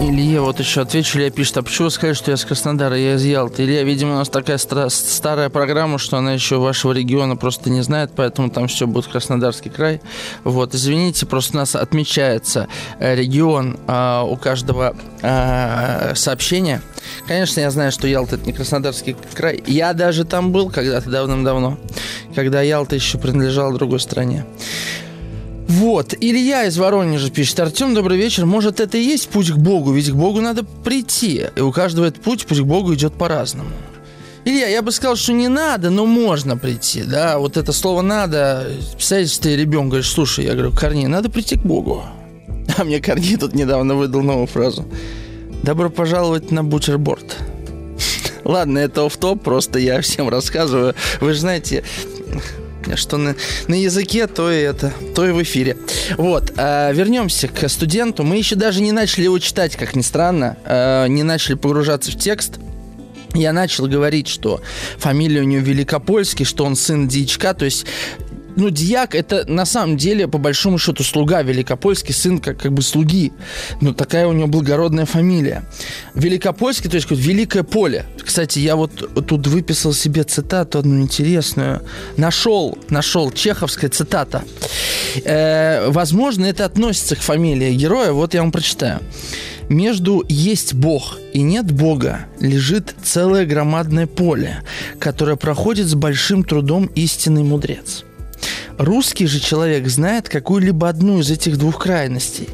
[0.00, 3.24] Илья вот еще отвечу, Илья пишет, а почему вы что я с Краснодара, я из
[3.24, 3.62] Ялты?
[3.62, 7.82] Илья, видимо, у нас такая стра- старая программа, что она еще вашего региона просто не
[7.82, 10.00] знает, поэтому там все будет Краснодарский край.
[10.42, 12.66] Вот, извините, просто у нас отмечается
[12.98, 16.82] э, регион э, у каждого э, сообщения.
[17.28, 19.62] Конечно, я знаю, что Ялта это не Краснодарский край.
[19.68, 21.78] Я даже там был когда-то давным-давно,
[22.34, 24.44] когда Ялта еще принадлежала другой стране.
[25.68, 27.58] Вот, Илья из Воронежа пишет.
[27.60, 28.44] Артем, добрый вечер.
[28.44, 29.92] Может, это и есть путь к Богу?
[29.92, 31.46] Ведь к Богу надо прийти.
[31.56, 33.70] И у каждого этот путь, путь к Богу идет по-разному.
[34.44, 38.66] Илья, я бы сказал, что не надо, но можно прийти, да, вот это слово «надо»,
[38.92, 42.04] представляете, ты ребенок говоришь, слушай, я говорю, Корней, надо прийти к Богу.
[42.76, 44.84] А мне Корней тут недавно выдал новую фразу.
[45.62, 47.38] Добро пожаловать на бутерборд.
[48.44, 50.94] Ладно, это оф топ просто я всем рассказываю.
[51.20, 51.82] Вы же знаете,
[52.96, 53.34] что на,
[53.68, 55.76] на языке, то и это, то и в эфире.
[56.16, 58.24] Вот, э, вернемся к студенту.
[58.24, 62.16] Мы еще даже не начали его читать, как ни странно, э, не начали погружаться в
[62.16, 62.58] текст.
[63.34, 64.60] Я начал говорить, что
[64.96, 67.84] фамилия у него Великопольский, что он сын дьячка, то есть
[68.56, 72.82] ну, дьяк это на самом деле, по большому счету, слуга Великопольский, сын как, как бы
[72.82, 73.32] слуги.
[73.80, 75.64] Ну, такая у него благородная фамилия.
[76.14, 78.06] Великопольский, то есть Великое поле.
[78.22, 81.82] Кстати, я вот тут выписал себе цитату одну интересную.
[82.16, 84.44] Нашел, нашел, чеховская цитата.
[85.24, 88.12] Э, возможно, это относится к фамилии героя.
[88.12, 89.00] Вот я вам прочитаю.
[89.68, 94.62] Между «есть Бог» и «нет Бога» лежит целое громадное поле,
[94.98, 98.04] которое проходит с большим трудом истинный мудрец.
[98.78, 102.48] Русский же человек знает какую-либо одну из этих двух крайностей.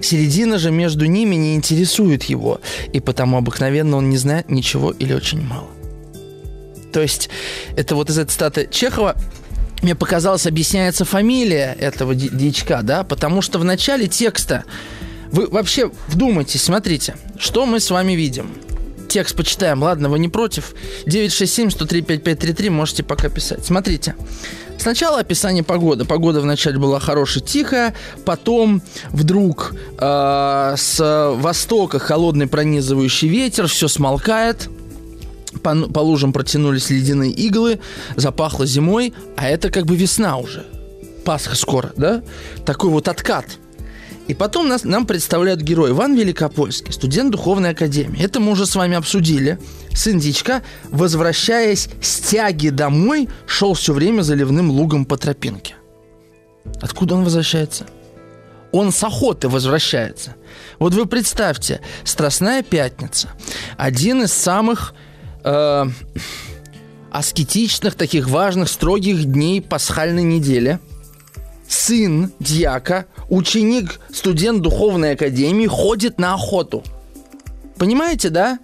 [0.00, 2.60] Середина же между ними не интересует его,
[2.92, 5.68] и потому обыкновенно он не знает ничего или очень мало.
[6.92, 7.28] То есть,
[7.76, 9.16] это вот из этой цитаты Чехова
[9.82, 14.64] мне показалось, объясняется фамилия этого дичка, да, потому что в начале текста
[15.30, 18.50] вы вообще вдумайтесь, смотрите, что мы с вами видим.
[19.08, 20.74] Текст почитаем, ладно, вы не против?
[21.06, 23.64] 967-103-5533 можете пока писать.
[23.64, 24.14] Смотрите.
[24.78, 26.04] Сначала описание погоды.
[26.04, 34.68] Погода вначале была хорошая, тихая, потом вдруг э, с востока холодный пронизывающий ветер, все смолкает,
[35.62, 37.80] по, по лужам протянулись ледяные иглы,
[38.14, 40.64] запахло зимой, а это как бы весна уже.
[41.24, 42.22] Пасха скоро, да?
[42.64, 43.46] Такой вот откат–
[44.28, 48.20] и потом нас, нам представляют герой Иван Великопольский, студент Духовной Академии.
[48.22, 49.58] Это мы уже с вами обсудили.
[49.94, 55.76] Сын дичка, возвращаясь с тяги домой, шел все время заливным лугом по тропинке.
[56.80, 57.86] Откуда он возвращается?
[58.72, 60.34] Он с охоты возвращается.
[60.80, 63.30] Вот вы представьте, Страстная Пятница.
[63.78, 64.92] Один из самых
[65.44, 65.84] э,
[67.12, 70.80] аскетичных, таких важных, строгих дней пасхальной недели–
[71.68, 76.82] сын дьяка, ученик, студент духовной академии, ходит на охоту.
[77.78, 78.58] Понимаете, да?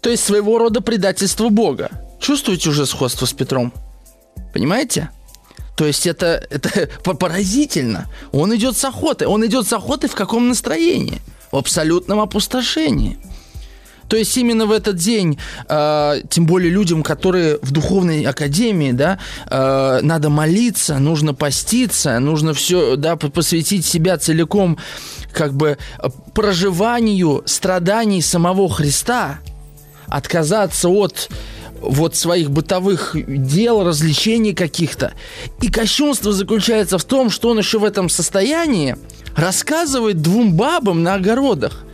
[0.00, 1.90] То есть своего рода предательство Бога.
[2.20, 3.72] Чувствуете уже сходство с Петром?
[4.52, 5.10] Понимаете?
[5.76, 8.06] То есть это, это поразительно.
[8.32, 9.26] Он идет с охоты.
[9.26, 11.20] Он идет с охоты в каком настроении?
[11.50, 13.18] В абсолютном опустошении.
[14.08, 15.38] То есть именно в этот день,
[15.68, 22.54] э, тем более людям, которые в духовной академии, да, э, надо молиться, нужно поститься, нужно
[22.54, 24.78] все, да, посвятить себя целиком,
[25.32, 25.78] как бы
[26.34, 29.40] проживанию страданий самого Христа,
[30.06, 31.28] отказаться от
[31.80, 35.12] вот своих бытовых дел, развлечений каких-то.
[35.60, 38.96] И кощунство заключается в том, что он еще в этом состоянии
[39.36, 41.84] рассказывает двум бабам на огородах–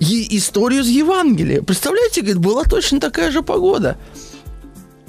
[0.00, 1.62] историю из Евангелия.
[1.62, 3.96] Представляете, говорит, была точно такая же погода.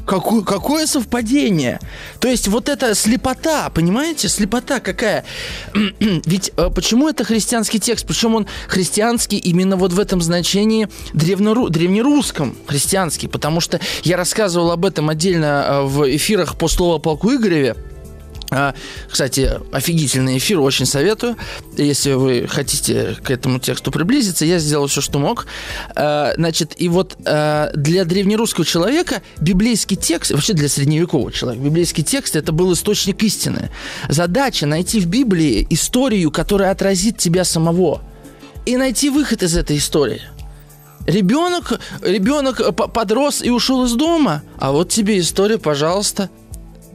[0.10, 1.80] Какое, какое совпадение?
[2.20, 5.24] То есть вот эта слепота, понимаете, слепота какая?
[6.00, 8.08] Ведь э, почему это христианский текст?
[8.08, 14.72] Причем он христианский именно вот в этом значении древнеру, древнерусском христианский, потому что я рассказывал
[14.72, 17.76] об этом отдельно э, в эфирах по слову полку Игореве.
[18.52, 18.74] А,
[19.08, 21.38] кстати, офигительный эфир, очень советую.
[21.78, 25.46] Если вы хотите к этому тексту приблизиться, я сделал все, что мог.
[25.96, 32.04] А, значит, и вот а, для древнерусского человека библейский текст, вообще для средневекового человека, библейский
[32.04, 33.70] текст это был источник истины.
[34.08, 38.02] Задача найти в Библии историю, которая отразит тебя самого,
[38.66, 40.22] и найти выход из этой истории.
[41.06, 46.30] Ребенок, ребенок подрос и ушел из дома, а вот тебе история, пожалуйста,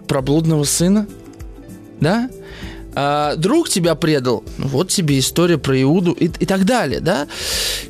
[0.06, 1.06] про блудного сына–
[2.00, 2.28] да?
[2.96, 7.26] А, друг тебя предал, вот тебе история про Иуду и, и так далее, да?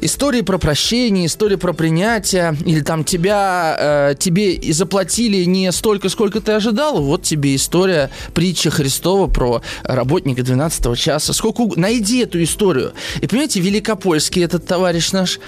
[0.01, 6.41] Истории про прощение, история про принятие, или там тебя, э, тебе заплатили не столько, сколько
[6.41, 11.33] ты ожидал, вот тебе история, притча Христова про работника 12 часа.
[11.33, 12.93] Сколько Найди эту историю.
[13.21, 15.39] И понимаете, Великопольский этот товарищ наш,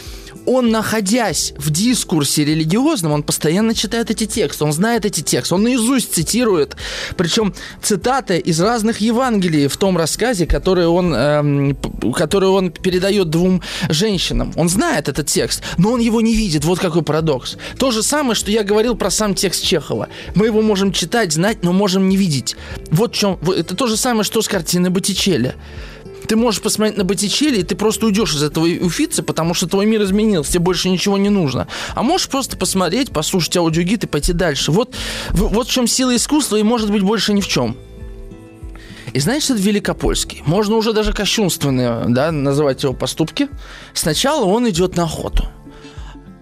[0.47, 5.63] он, находясь в дискурсе религиозном, он постоянно читает эти тексты, он знает эти тексты, он
[5.63, 6.77] наизусть цитирует,
[7.17, 11.77] причем цитаты из разных Евангелий в том рассказе, который он, эм,
[12.15, 14.53] который он передает двум женщинам.
[14.57, 16.65] Он знает этот текст, но он его не видит.
[16.65, 17.57] Вот какой парадокс.
[17.79, 20.09] То же самое, что я говорил про сам текст Чехова.
[20.35, 22.57] Мы его можем читать, знать, но можем не видеть.
[22.91, 23.39] Вот в чем.
[23.57, 25.55] Это то же самое, что с картиной Боттичелли.
[26.27, 29.87] Ты можешь посмотреть на Боттичелли, и ты просто уйдешь из этого уфицы, потому что твой
[29.87, 31.69] мир изменился, тебе больше ничего не нужно.
[31.95, 34.73] А можешь просто посмотреть, послушать аудиогид и пойти дальше.
[34.73, 34.95] Вот,
[35.31, 37.77] вот в чем сила искусства, и может быть больше ни в чем.
[39.13, 40.43] И знаешь, это Великопольский.
[40.45, 43.49] Можно уже даже кощунственные, да, называть его поступки.
[43.95, 45.47] Сначала он идет на охоту.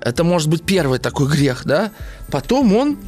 [0.00, 1.92] Это может быть первый такой грех, да.
[2.30, 2.98] Потом он,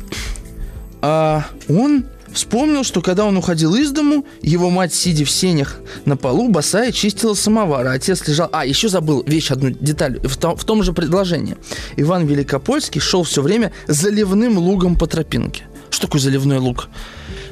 [1.03, 6.19] а, он Вспомнил, что когда он уходил из дому, его мать, сидя в сенях на
[6.19, 8.51] полу, босая, чистила самовар, а отец лежал...
[8.53, 11.57] А, еще забыл вещь, одну деталь, в том, в том же предложении.
[11.97, 15.65] Иван Великопольский шел все время заливным лугом по тропинке.
[15.89, 16.91] Что такое заливной луг?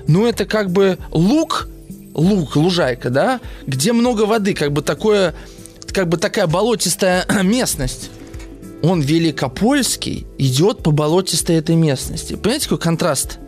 [0.06, 1.66] Ну, это как бы луг,
[2.12, 5.34] луг, лужайка, да, где много воды, как бы такое,
[5.94, 8.10] как бы такая болотистая местность
[8.82, 12.34] он великопольский идет по болотистой этой местности.
[12.34, 13.38] Понимаете, какой контраст?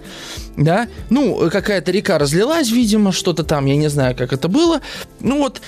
[0.57, 0.89] Да?
[1.11, 4.81] Ну, какая-то река разлилась, видимо, что-то там, я не знаю, как это было.
[5.21, 5.61] Ну вот,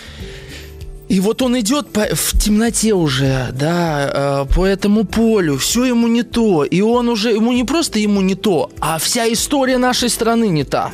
[1.09, 6.07] и вот он идет по, в темноте уже, да, э, по этому полю, все ему
[6.07, 6.65] не то.
[6.65, 10.65] И он уже, ему не просто ему не то, а вся история нашей страны не
[10.65, 10.93] та.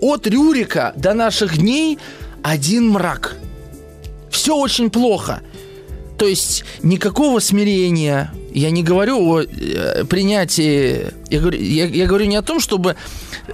[0.00, 1.98] От Рюрика до наших дней
[2.42, 3.36] один мрак.
[4.30, 5.42] Все очень плохо.
[6.18, 8.32] То есть никакого смирения.
[8.54, 11.06] Я не говорю о э, принятии.
[11.30, 12.96] Я говорю, я, я говорю не о том, чтобы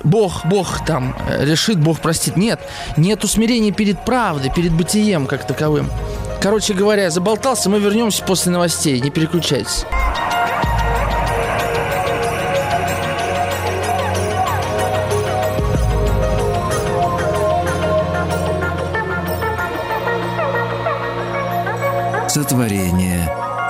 [0.02, 2.36] Бог, Бог там э, решит, Бог простит.
[2.36, 2.60] Нет.
[2.96, 5.88] Нет усмирения перед правдой, перед бытием как таковым.
[6.40, 9.00] Короче говоря, заболтался, мы вернемся после новостей.
[9.00, 9.84] Не переключайтесь.
[22.28, 23.17] Сотворение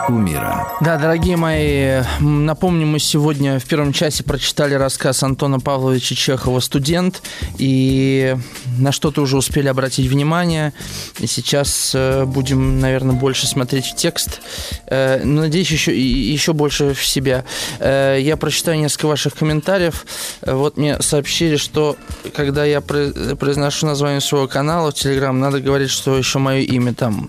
[0.08, 0.66] кумира.
[0.80, 7.20] Да, дорогие мои, напомню, мы сегодня в первом часе прочитали рассказ Антона Павловича Чехова «Студент»,
[7.58, 8.34] и
[8.78, 10.72] на что-то уже успели обратить внимание.
[11.18, 14.40] И сейчас э, будем, наверное, больше смотреть в текст.
[14.86, 17.44] Э, надеюсь, еще, еще больше в себя.
[17.78, 20.06] Э, я прочитаю несколько ваших комментариев.
[20.40, 21.96] Вот мне сообщили, что
[22.34, 27.28] когда я произношу название своего канала в Телеграм, надо говорить, что еще мое имя там.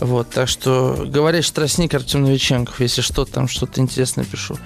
[0.00, 4.58] Вот, так что говорящий тростник Артем Максим Новиченков, если что, там что-то интересное пишу.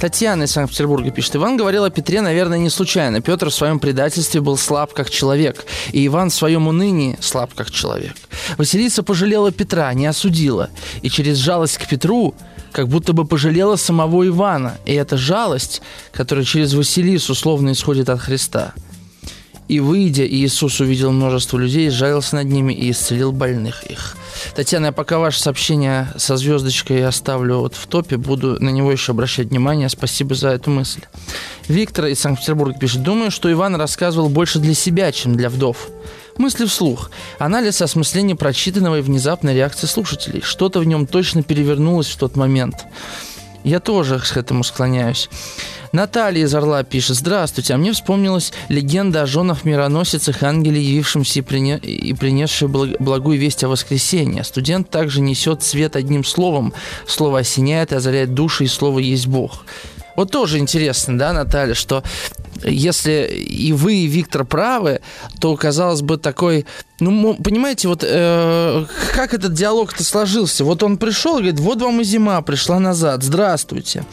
[0.00, 1.36] Татьяна из Санкт-Петербурга пишет.
[1.36, 3.20] Иван говорил о Петре, наверное, не случайно.
[3.20, 7.70] Петр в своем предательстве был слаб как человек, и Иван в своем унынии слаб как
[7.70, 8.14] человек.
[8.56, 10.70] Василиса пожалела Петра, не осудила,
[11.02, 12.34] и через жалость к Петру
[12.72, 14.78] как будто бы пожалела самого Ивана.
[14.84, 15.82] И эта жалость,
[16.12, 18.72] которая через Василису условно исходит от Христа–
[19.68, 24.16] и выйдя, Иисус увидел множество людей, сжалился над ними и исцелил больных их.
[24.54, 29.12] Татьяна, я пока ваше сообщение со звездочкой оставлю вот в топе, буду на него еще
[29.12, 29.88] обращать внимание.
[29.88, 31.02] Спасибо за эту мысль.
[31.68, 35.88] Виктор из Санкт-Петербурга пишет, думаю, что Иван рассказывал больше для себя, чем для вдов.
[36.38, 37.10] Мысли вслух.
[37.38, 40.40] Анализ осмысления прочитанного и внезапной реакции слушателей.
[40.40, 42.86] Что-то в нем точно перевернулось в тот момент.
[43.68, 45.28] Я тоже к этому склоняюсь.
[45.92, 47.16] Наталья из Орла пишет.
[47.16, 51.76] Здравствуйте, а мне вспомнилась легенда о женах-мироносицах, ангеле, явившемся и, прине...
[51.76, 54.42] и принесшей благую весть о воскресенье.
[54.44, 56.72] Студент также несет свет одним словом.
[57.06, 59.66] Слово осеняет и озаряет души, и слово есть Бог.
[60.18, 62.02] Вот тоже интересно, да, Наталья, что
[62.64, 65.00] если и вы, и Виктор правы,
[65.38, 66.66] то, казалось бы, такой...
[66.98, 70.64] Ну, понимаете, вот э, как этот диалог-то сложился?
[70.64, 74.04] Вот он пришел и говорит, вот вам и зима пришла назад, здравствуйте.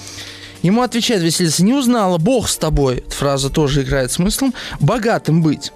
[0.61, 3.03] Ему отвечает Василиса, не узнала, Бог с тобой.
[3.09, 4.53] Фраза тоже играет смыслом.
[4.79, 5.71] Богатым быть.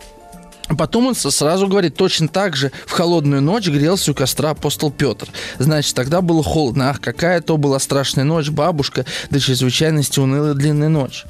[0.77, 5.27] Потом он сразу говорит, точно так же в холодную ночь грелся у костра апостол Петр.
[5.57, 6.91] Значит, тогда было холодно.
[6.91, 11.25] Ах, какая то была страшная ночь, бабушка, до чрезвычайности унылая длинная ночь.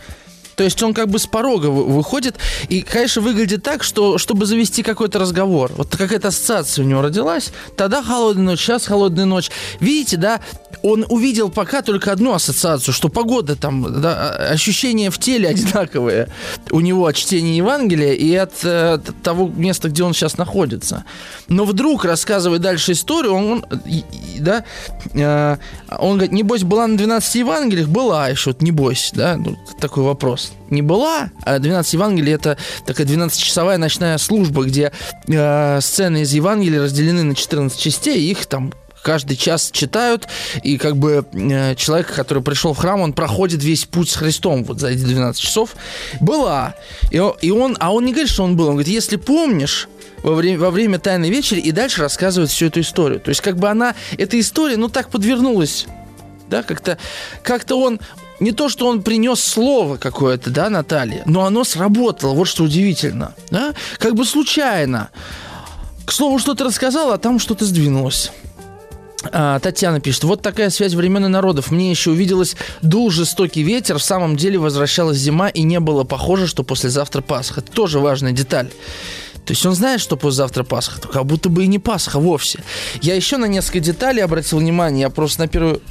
[0.60, 2.36] То есть он как бы с порога выходит
[2.68, 7.52] и, конечно, выглядит так, что чтобы завести какой-то разговор, вот какая-то ассоциация у него родилась,
[7.78, 9.52] тогда холодная ночь, сейчас холодная ночь.
[9.80, 10.42] Видите, да,
[10.84, 16.28] он увидел пока только одну ассоциацию, что погода там, да, ощущения в теле одинаковые
[16.72, 21.06] у него от чтения Евангелия и от, э, от того места, где он сейчас находится.
[21.48, 23.66] Но вдруг, рассказывая дальше историю, он, он
[24.40, 24.66] да,
[25.14, 25.58] э,
[25.98, 27.88] он говорит, небось, была на 12 Евангелиях?
[27.88, 31.32] Была еще, вот, небось, да, ну, такой вопрос не была.
[31.44, 34.92] А 12 Евангелий это такая 12-часовая ночная служба, где
[35.28, 38.74] э, сцены из Евангелия разделены на 14 частей, их там
[39.04, 40.28] каждый час читают,
[40.62, 44.64] и как бы э, человек, который пришел в храм, он проходит весь путь с Христом
[44.64, 45.76] вот за эти 12 часов.
[46.20, 46.76] Была.
[47.12, 49.88] И, и он, а он не говорит, что он был, он говорит, если помнишь,
[50.22, 53.22] во время, во время Тайной Вечери и дальше рассказывает всю эту историю.
[53.22, 55.88] То есть как бы она, эта история, ну так подвернулась
[56.50, 56.98] да, как-то
[57.44, 58.00] как он
[58.40, 63.36] не то, что он принес слово какое-то, да, Наталья, но оно сработало, вот что удивительно,
[63.52, 65.10] да, как бы случайно.
[66.06, 68.32] К слову, что-то рассказал, а там что-то сдвинулось.
[69.32, 71.72] А, Татьяна пишет, вот такая связь времен и народов.
[71.72, 76.48] Мне еще увиделось, дул жестокий ветер, в самом деле возвращалась зима, и не было похоже,
[76.48, 77.60] что послезавтра Пасха.
[77.60, 78.70] Это тоже важная деталь.
[79.46, 82.60] То есть он знает, что послезавтра Пасха, как будто бы и не Пасха вовсе.
[83.02, 85.82] Я еще на несколько деталей обратил внимание, я просто на первую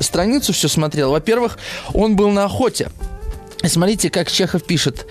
[0.00, 1.10] страницу все смотрел.
[1.10, 1.58] Во-первых,
[1.92, 2.90] он был на охоте.
[3.64, 5.06] Смотрите, как Чехов пишет.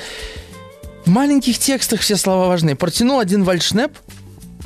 [1.05, 2.75] В маленьких текстах все слова важны.
[2.75, 3.91] Протянул один вальшнеп,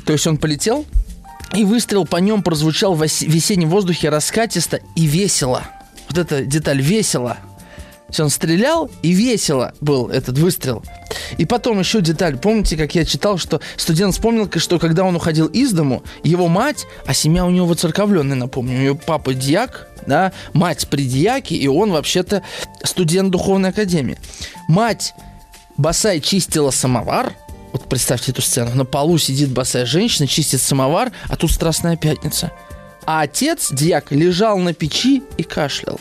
[0.04, 0.86] то есть он полетел,
[1.54, 5.64] и выстрел по нем прозвучал в весеннем воздухе раскатисто и весело.
[6.08, 7.38] Вот эта деталь весело.
[8.12, 10.82] То он стрелял, и весело был этот выстрел.
[11.36, 12.38] И потом еще деталь.
[12.38, 16.86] Помните, как я читал, что студент вспомнил, что когда он уходил из дому, его мать,
[17.06, 21.68] а семья у него воцерковленная, напомню, у него папа дьяк, да, мать при дьяке, и
[21.68, 22.42] он вообще-то
[22.82, 24.18] студент духовной академии.
[24.68, 25.14] Мать
[25.76, 27.34] босай чистила самовар,
[27.72, 32.52] вот представьте эту сцену, на полу сидит босая женщина, чистит самовар, а тут Страстная Пятница.
[33.04, 36.00] А отец, дьяк, лежал на печи и кашлял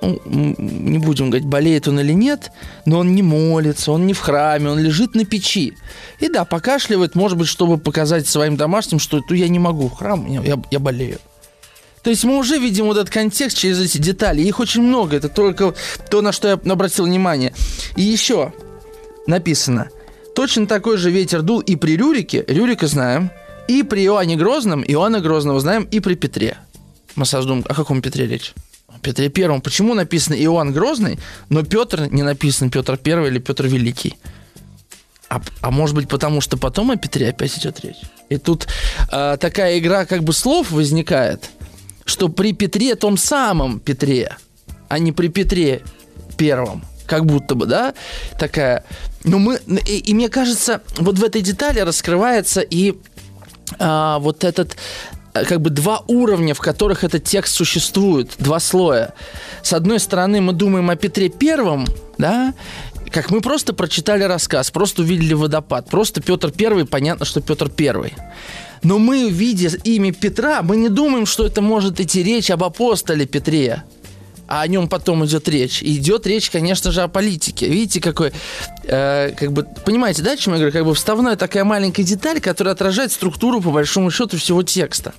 [0.00, 2.52] не будем говорить, болеет он или нет,
[2.84, 5.74] но он не молится, он не в храме, он лежит на печи.
[6.20, 9.94] И да, покашливает, может быть, чтобы показать своим домашним, что ну, я не могу в
[9.94, 11.18] храм, я, я болею.
[12.02, 14.40] То есть мы уже видим вот этот контекст через эти детали.
[14.40, 15.16] Их очень много.
[15.16, 15.74] Это только
[16.08, 17.52] то, на что я обратил внимание.
[17.96, 18.52] И еще
[19.26, 19.88] написано.
[20.34, 23.30] Точно такой же ветер дул и при Рюрике, Рюрика знаем,
[23.66, 26.56] и при Иоанне Грозном, Иоанна Грозного знаем, и при Петре.
[27.16, 28.54] Мы сразу думаем, о каком Петре речь?
[28.98, 29.60] Петре Первом.
[29.60, 31.18] Почему написано Иоанн Грозный,
[31.48, 34.16] но Петр не написан Петр Первый или Петр Великий?
[35.28, 38.00] А, а может быть, потому что потом о Петре опять идет речь.
[38.30, 38.66] И тут
[39.12, 41.50] э, такая игра как бы слов возникает,
[42.04, 44.36] что при Петре том самом Петре,
[44.88, 45.82] а не при Петре
[46.36, 46.84] Первом.
[47.06, 47.94] Как будто бы, да?
[48.38, 48.84] Такая.
[49.24, 49.58] Но мы.
[49.86, 52.98] И, и мне кажется, вот в этой детали раскрывается и
[53.78, 54.76] а, вот этот
[55.46, 59.14] как бы два уровня, в которых этот текст существует, два слоя.
[59.62, 61.86] С одной стороны, мы думаем о Петре Первом,
[62.16, 62.54] да,
[63.10, 68.14] как мы просто прочитали рассказ, просто увидели водопад, просто Петр Первый, понятно, что Петр Первый.
[68.82, 73.26] Но мы, видя имя Петра, мы не думаем, что это может идти речь об апостоле
[73.26, 73.82] Петре
[74.48, 75.82] а о нем потом идет речь.
[75.82, 77.68] И идет речь, конечно же, о политике.
[77.68, 78.32] Видите, какой,
[78.84, 80.72] э, как бы, понимаете, да, чем я говорю?
[80.72, 85.12] Как бы вставная такая маленькая деталь, которая отражает структуру, по большому счету, всего текста.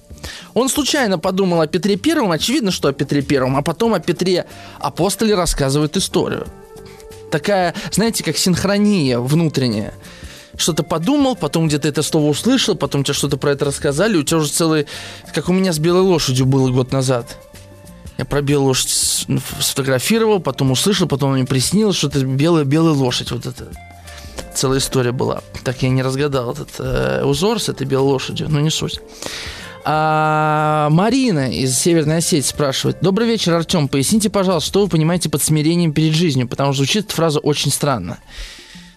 [0.54, 4.46] Он случайно подумал о Петре Первом, очевидно, что о Петре Первом, а потом о Петре
[4.80, 6.48] апостоле рассказывает историю.
[7.32, 9.94] Такая, знаете, как синхрония внутренняя
[10.58, 14.38] что-то подумал, потом где-то это слово услышал, потом тебе что-то про это рассказали, у тебя
[14.38, 14.88] уже целый,
[15.34, 17.38] как у меня с белой лошадью было год назад.
[18.20, 18.90] Я про белую лошадь
[19.62, 23.32] сфотографировал, потом услышал, потом мне приснилось, что это белая-белая лошадь.
[23.32, 23.72] Вот это
[24.54, 25.42] целая история была.
[25.64, 29.00] Так я не разгадал этот э, узор с этой белой лошадью, но не суть.
[29.86, 32.98] А Марина из Северной Осетии спрашивает.
[33.00, 33.88] Добрый вечер, Артем.
[33.88, 37.72] Поясните, пожалуйста, что вы понимаете под смирением перед жизнью, потому что звучит эта фраза очень
[37.72, 38.18] странно.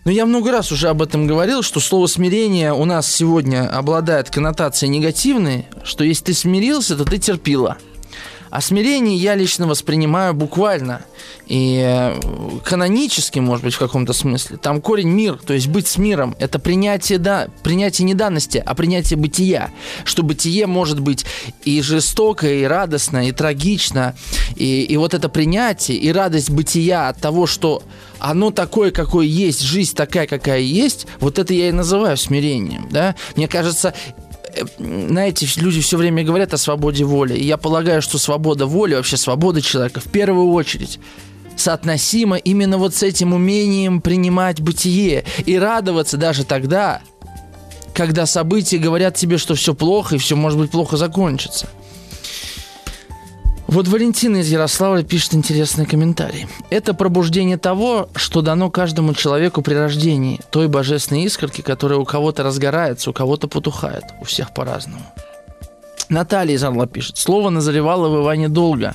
[0.04, 4.30] Но я много раз уже об этом говорил, что слово смирение у нас сегодня обладает
[4.30, 7.78] коннотацией негативной, что если ты смирился, то ты терпила.
[8.53, 11.00] А смирение я лично воспринимаю буквально
[11.46, 12.20] и э,
[12.62, 14.59] канонически, может быть, в каком-то смысле.
[14.59, 16.36] Там корень мир, то есть быть с миром.
[16.38, 19.70] Это принятие, да, принятие не данности, а принятие бытия.
[20.05, 21.24] Что бытие может быть
[21.64, 24.14] и жестокое, и радостное, и трагично.
[24.55, 27.82] И, и вот это принятие и радость бытия от того, что
[28.18, 32.86] оно такое, какое есть, жизнь такая, какая есть, вот это я и называю смирением.
[32.90, 33.16] Да?
[33.34, 33.94] Мне кажется,
[34.78, 37.34] знаете, люди все время говорят о свободе воли.
[37.34, 40.98] И я полагаю, что свобода воли, вообще свобода человека в первую очередь
[41.57, 47.03] соотносима именно вот с этим умением принимать бытие и радоваться даже тогда,
[47.94, 51.68] когда события говорят тебе, что все плохо и все может быть плохо закончится–
[53.72, 56.46] вот Валентина из Ярославля пишет интересный комментарий.
[56.68, 62.42] Это пробуждение того, что дано каждому человеку при рождении, той божественной искорки, которая у кого-то
[62.42, 65.02] разгорается, у кого-то потухает, у всех по-разному.
[66.10, 67.16] Наталья из Орла пишет.
[67.16, 68.94] Слово назревало в Иване долго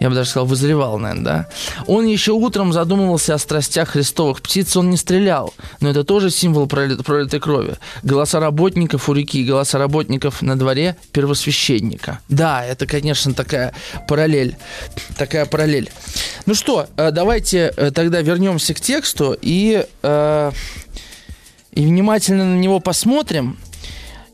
[0.00, 1.48] я бы даже сказал, вызревал, наверное, да.
[1.86, 4.42] Он еще утром задумывался о страстях христовых.
[4.42, 7.76] Птиц он не стрелял, но это тоже символ пролитой крови.
[8.02, 12.20] Голоса работников у реки, голоса работников на дворе первосвященника.
[12.28, 13.72] Да, это, конечно, такая
[14.08, 14.56] параллель.
[15.16, 15.90] Такая параллель.
[16.46, 20.52] Ну что, э, давайте э, тогда вернемся к тексту и, э,
[21.72, 23.58] и внимательно на него посмотрим.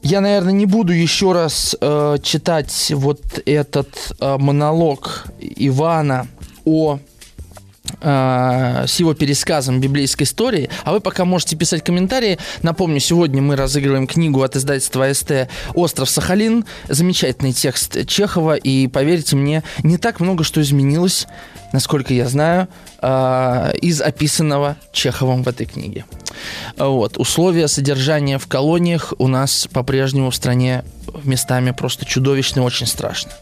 [0.02, 6.26] Я, наверное, не буду еще раз э, читать вот этот э, монолог Ивана
[6.64, 6.98] о
[8.00, 10.70] э, с его пересказом библейской истории.
[10.84, 12.38] А вы пока можете писать комментарии.
[12.62, 16.64] Напомню, сегодня мы разыгрываем книгу от издательства СТ «Остров Сахалин».
[16.88, 18.56] Замечательный текст Чехова.
[18.56, 21.26] И поверьте мне, не так много что изменилось,
[21.74, 22.68] насколько я знаю,
[23.02, 26.06] э, из описанного Чеховым в этой книге.
[26.76, 27.18] Вот.
[27.18, 30.84] Условия содержания в колониях у нас по-прежнему в стране
[31.24, 33.32] местами просто чудовищно, очень страшно.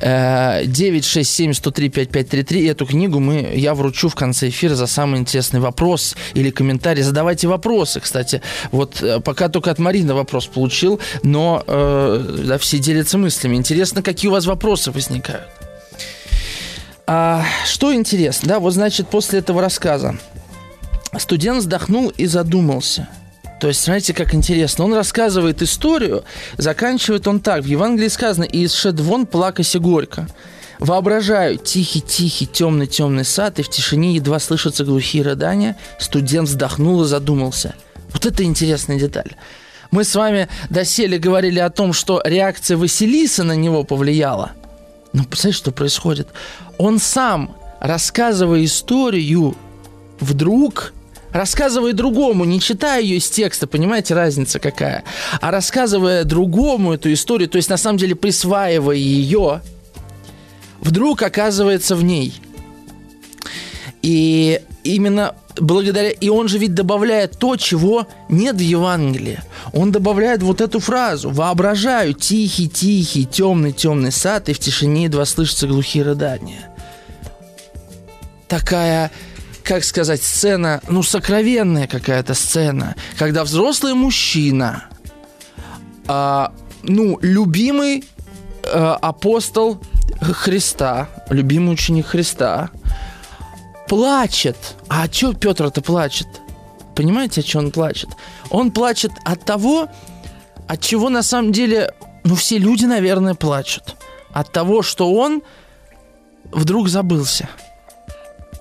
[0.00, 2.66] 967 103 5533.
[2.66, 7.02] Эту книгу мы, я вручу в конце эфира за самый интересный вопрос или комментарий.
[7.02, 8.42] Задавайте вопросы, кстати.
[8.70, 13.56] Вот э, пока только от Марины вопрос получил, но э, да, все делятся мыслями.
[13.56, 15.48] Интересно, какие у вас вопросы возникают.
[17.06, 20.16] А, что интересно, да, вот значит после этого рассказа
[21.18, 23.08] студент вздохнул и задумался.
[23.60, 24.84] То есть, знаете, как интересно.
[24.84, 26.24] Он рассказывает историю,
[26.56, 27.62] заканчивает он так.
[27.62, 30.26] В Евангелии сказано «И исшед вон плакася горько».
[30.80, 35.76] Воображаю тихий-тихий темный-темный сад, и в тишине едва слышатся глухие рыдания.
[36.00, 37.76] Студент вздохнул и задумался.
[38.12, 39.36] Вот это интересная деталь.
[39.92, 44.52] Мы с вами доселе говорили о том, что реакция Василиса на него повлияла.
[45.12, 46.28] Но представляете, что происходит?
[46.78, 49.54] Он сам, рассказывая историю,
[50.18, 50.94] вдруг
[51.32, 55.04] рассказывая другому, не читая ее из текста, понимаете, разница какая,
[55.40, 59.62] а рассказывая другому эту историю, то есть на самом деле присваивая ее,
[60.80, 62.34] вдруг оказывается в ней.
[64.02, 66.10] И именно благодаря...
[66.10, 69.40] И он же ведь добавляет то, чего нет в Евангелии.
[69.72, 71.30] Он добавляет вот эту фразу.
[71.30, 76.68] «Воображаю тихий-тихий, темный-темный сад, и в тишине едва слышатся глухие рыдания».
[78.48, 79.10] Такая
[79.64, 84.84] как сказать, сцена, ну, сокровенная какая-то сцена, когда взрослый мужчина,
[86.06, 86.52] а,
[86.82, 88.04] ну, любимый
[88.64, 89.80] а, апостол
[90.20, 92.70] Христа, любимый ученик Христа,
[93.88, 94.56] плачет.
[94.88, 96.28] А что Петр-то плачет?
[96.94, 98.10] Понимаете, о чем он плачет?
[98.50, 99.88] Он плачет от того,
[100.68, 101.94] от чего на самом деле,
[102.24, 103.96] ну, все люди, наверное, плачут.
[104.32, 105.42] От того, что он
[106.52, 107.48] вдруг забылся.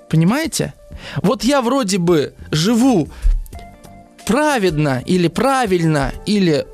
[0.10, 0.74] Понимаете?
[1.22, 3.10] Вот я вроде бы живу
[4.26, 6.66] праведно или правильно, или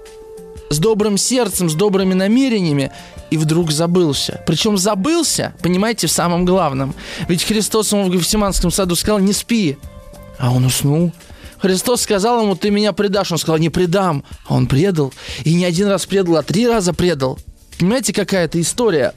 [0.70, 2.92] с добрым сердцем, с добрыми намерениями,
[3.30, 4.42] и вдруг забылся.
[4.46, 6.94] Причем забылся, понимаете, в самом главном.
[7.28, 9.78] Ведь Христос ему в Гефсиманском саду сказал, не спи.
[10.40, 11.12] А он уснул.
[11.60, 13.32] Христос сказал ему, ты меня предашь.
[13.32, 14.24] Он сказал, не предам.
[14.48, 15.14] А он предал.
[15.44, 17.40] И не один раз предал, а три раза предал.
[17.80, 19.14] Понимаете, какая это история?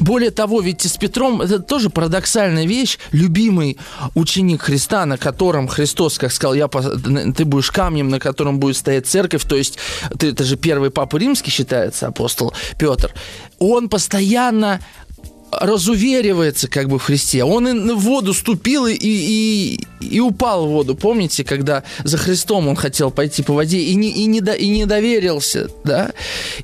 [0.00, 2.98] Более того, ведь с Петром это тоже парадоксальная вещь.
[3.12, 3.78] Любимый
[4.14, 9.06] ученик Христа, на котором Христос, как сказал, я, ты будешь камнем, на котором будет стоять
[9.06, 9.78] церковь, то есть
[10.18, 13.12] ты, это же первый папа римский считается, апостол Петр,
[13.58, 14.80] он постоянно
[15.50, 17.44] разуверивается как бы в Христе.
[17.44, 20.94] Он и в воду ступил и, и, и упал в воду.
[20.94, 24.68] Помните, когда за Христом он хотел пойти по воде и не, и не, до, и
[24.68, 26.12] не доверился, да?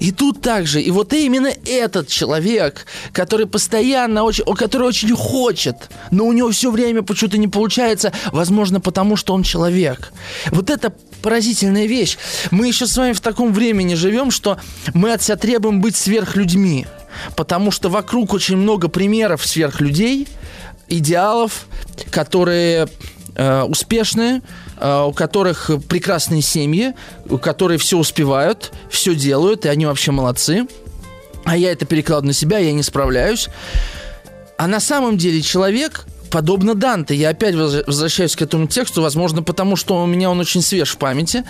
[0.01, 0.81] И тут также.
[0.81, 5.77] И вот именно этот человек, который постоянно, очень, который очень хочет,
[6.11, 10.13] но у него все время почему-то не получается, возможно, потому что он человек.
[10.51, 10.93] Вот это
[11.25, 12.19] поразительная вещь.
[12.51, 14.59] Мы еще с вами в таком времени живем, что
[14.93, 16.87] мы от себя требуем быть сверхлюдьми.
[17.35, 20.29] Потому что вокруг очень много примеров сверхлюдей,
[20.87, 21.67] идеалов,
[22.11, 22.89] которые
[23.37, 24.43] э, успешные,
[24.79, 26.93] э, у которых прекрасные семьи,
[27.27, 30.67] у которых все успевают, все делают, и они вообще молодцы.
[31.45, 33.49] А я это перекладываю на себя, я не справляюсь.
[34.59, 36.05] А на самом деле человек
[36.35, 37.15] подобно Данте.
[37.15, 40.97] Я опять возвращаюсь к этому тексту, возможно, потому что у меня он очень свеж в
[40.97, 41.45] памяти.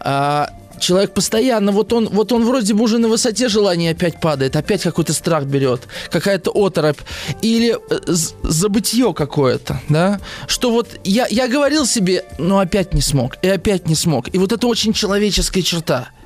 [0.00, 0.48] А,
[0.80, 4.82] человек постоянно, вот он, вот он вроде бы уже на высоте желания опять падает, опять
[4.82, 6.96] какой-то страх берет, какая-то оторопь
[7.42, 8.00] или э,
[8.42, 13.86] забытье какое-то, да, что вот я, я говорил себе, но опять не смог, и опять
[13.86, 14.34] не смог.
[14.34, 16.08] И вот это очень человеческая черта–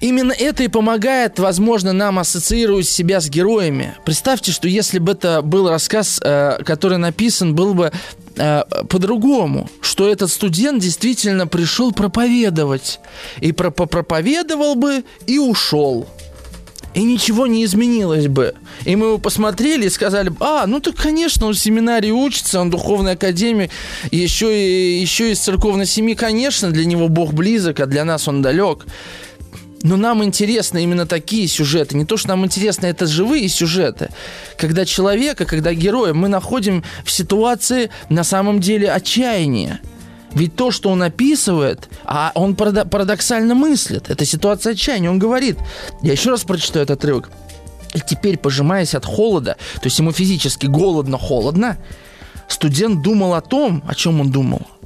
[0.00, 3.96] Именно это и помогает, возможно, нам ассоциировать себя с героями.
[4.04, 7.90] Представьте, что если бы это был рассказ, э, который написан, был бы
[8.36, 13.00] э, по-другому, что этот студент действительно пришел проповедовать.
[13.40, 16.06] И про проповедовал бы и ушел.
[16.94, 18.54] И ничего не изменилось бы.
[18.84, 22.68] И мы его посмотрели и сказали, а, ну так, конечно, он в семинарии учится, он
[22.68, 23.70] в духовной академии,
[24.12, 28.42] еще и, еще из церковной семьи, конечно, для него Бог близок, а для нас он
[28.42, 28.86] далек.
[29.82, 31.96] Но нам интересны именно такие сюжеты.
[31.96, 34.10] Не то, что нам интересно, это живые сюжеты.
[34.56, 39.80] Когда человека, когда героя мы находим в ситуации на самом деле отчаяния.
[40.34, 45.10] Ведь то, что он описывает, а он парадоксально мыслит, это ситуация отчаяния.
[45.10, 45.58] Он говорит,
[46.02, 47.30] я еще раз прочитаю этот отрывок.
[47.94, 51.78] И теперь, пожимаясь от холода, то есть ему физически голодно-холодно,
[52.48, 54.62] студент думал о том, о чем он думал–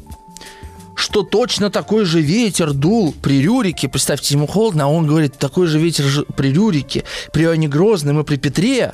[1.03, 3.88] что точно такой же ветер дул при Рюрике.
[3.88, 6.05] Представьте, ему холодно, а он говорит, такой же ветер
[6.36, 8.92] при Рюрике, при Иване Грозном и при Петре.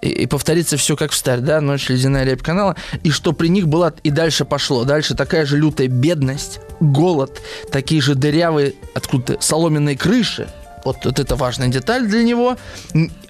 [0.00, 3.48] И, и повторится все как в старь, да, ночь ледяная рябь канала, и что при
[3.48, 4.84] них была и дальше пошло.
[4.84, 10.48] Дальше такая же лютая бедность, голод, такие же дырявые, откуда соломенные крыши.
[10.86, 12.56] Вот, вот это важная деталь для него.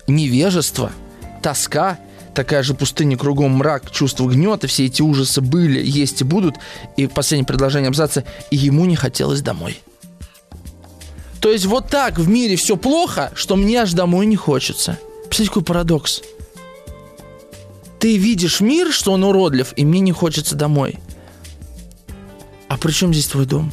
[0.07, 0.93] Невежество,
[1.43, 1.99] тоска,
[2.37, 6.57] такая же пустыня, кругом мрак, чувство гнета, все эти ужасы были, есть и будут.
[6.97, 9.81] И последнее предложение абзаца, и ему не хотелось домой.
[11.41, 14.99] То есть вот так в мире все плохо, что мне аж домой не хочется.
[15.25, 16.23] Представляете, какой парадокс.
[17.99, 20.99] Ты видишь мир, что он уродлив, и мне не хочется домой.
[22.69, 23.73] А при чем здесь твой дом?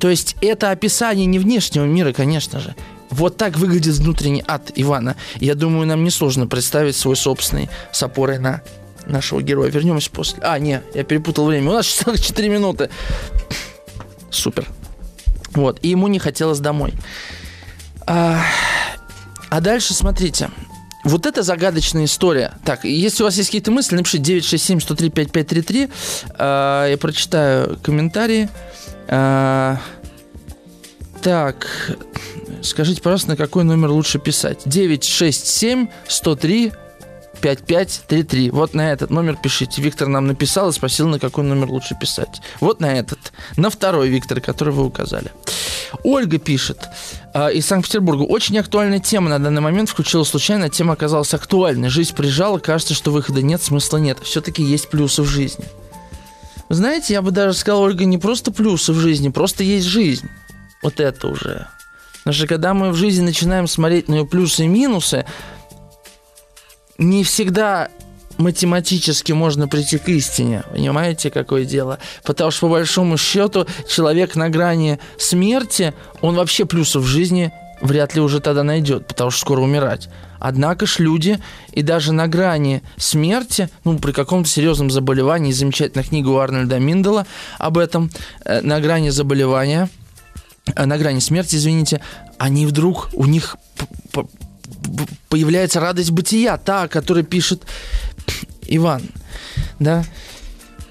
[0.00, 2.74] То есть это описание не внешнего мира, конечно же.
[3.10, 5.16] Вот так выглядит внутренний ад Ивана.
[5.36, 8.62] Я думаю, нам несложно представить свой собственный с опорой на
[9.06, 9.70] нашего героя.
[9.70, 10.38] Вернемся после...
[10.42, 11.70] А, не, я перепутал время.
[11.70, 11.86] У нас
[12.20, 12.90] 4 минуты.
[14.30, 14.66] Супер.
[15.52, 16.92] Вот, и ему не хотелось домой.
[18.06, 18.42] А,
[19.50, 20.50] а дальше, смотрите,
[21.04, 22.52] вот это загадочная история.
[22.64, 25.90] Так, если у вас есть какие-то мысли, напишите 967-103-5533.
[26.36, 28.48] А, я прочитаю комментарии.
[29.06, 29.78] А,
[31.24, 31.96] так,
[32.62, 34.58] скажите, пожалуйста, на какой номер лучше писать?
[34.66, 36.72] 967 103
[37.40, 38.50] 5533.
[38.50, 39.80] Вот на этот номер пишите.
[39.80, 42.42] Виктор нам написал и спросил, на какой номер лучше писать.
[42.60, 43.18] Вот на этот.
[43.56, 45.32] На второй, Виктор, который вы указали.
[46.02, 46.90] Ольга пишет
[47.32, 48.22] э, из Санкт-Петербурга.
[48.22, 49.88] Очень актуальная тема на данный момент.
[49.88, 51.88] Включила случайно, тема оказалась актуальной.
[51.88, 54.18] Жизнь прижала, кажется, что выхода нет, смысла нет.
[54.22, 55.64] Все-таки есть плюсы в жизни.
[56.68, 60.28] Знаете, я бы даже сказал, Ольга, не просто плюсы в жизни, просто есть жизнь
[60.84, 61.66] вот это уже.
[62.18, 65.24] Потому что когда мы в жизни начинаем смотреть на ее плюсы и минусы,
[66.98, 67.88] не всегда
[68.36, 70.62] математически можно прийти к истине.
[70.70, 71.98] Понимаете, какое дело?
[72.24, 78.14] Потому что, по большому счету, человек на грани смерти, он вообще плюсов в жизни вряд
[78.14, 80.08] ли уже тогда найдет, потому что скоро умирать.
[80.38, 81.38] Однако ж люди
[81.72, 87.26] и даже на грани смерти, ну, при каком-то серьезном заболевании, замечательная книга у Арнольда Миндела
[87.58, 88.10] об этом,
[88.44, 89.88] э, на грани заболевания–
[90.76, 92.00] на грани смерти, извините,
[92.38, 93.56] они вдруг, у них
[95.28, 97.62] появляется радость бытия, та, которую пишет
[98.66, 99.02] Иван,
[99.78, 100.04] да.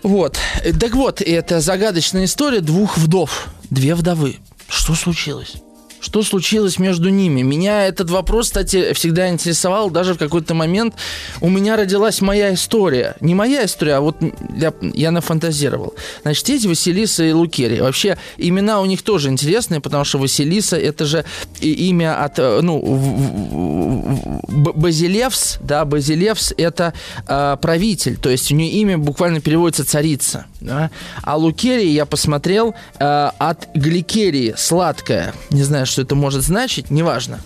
[0.04, 0.38] Вот.
[0.80, 4.38] Так вот, это загадочная история двух вдов, две вдовы.
[4.68, 5.56] Что случилось?
[6.04, 7.44] Что случилось между ними?
[7.44, 9.90] Меня этот вопрос, кстати, всегда интересовал.
[9.90, 10.96] Даже в какой-то момент
[11.40, 13.16] у меня родилась моя история.
[13.22, 14.18] Не моя история, а вот
[14.54, 15.94] я, я нафантазировал.
[16.24, 17.84] Значит, эти Василиса и Лукерия.
[17.84, 21.24] Вообще, имена у них тоже интересные, потому что Василиса– это же
[21.62, 26.94] имя от, э, ну, Базилевс, да, Базилевс– это
[27.26, 30.48] э, правитель, то есть у нее имя буквально переводится «царица».
[30.60, 30.92] Да?
[31.22, 35.34] А Лукерия, я посмотрел, э, от гликерии, сладкая.
[35.50, 37.40] Не знаю, что это может значить, неважно.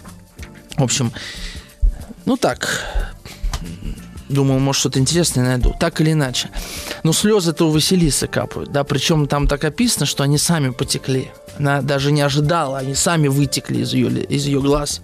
[0.75, 1.11] В общем,
[2.25, 2.83] ну так,
[4.29, 5.73] Думал, может, что-то интересное найду.
[5.79, 6.49] Так или иначе.
[7.03, 11.31] Но слезы-то у Василисы капают, да, причем там так описано, что они сами потекли.
[11.57, 15.01] Она даже не ожидала, они сами вытекли из ее, из ее глаз.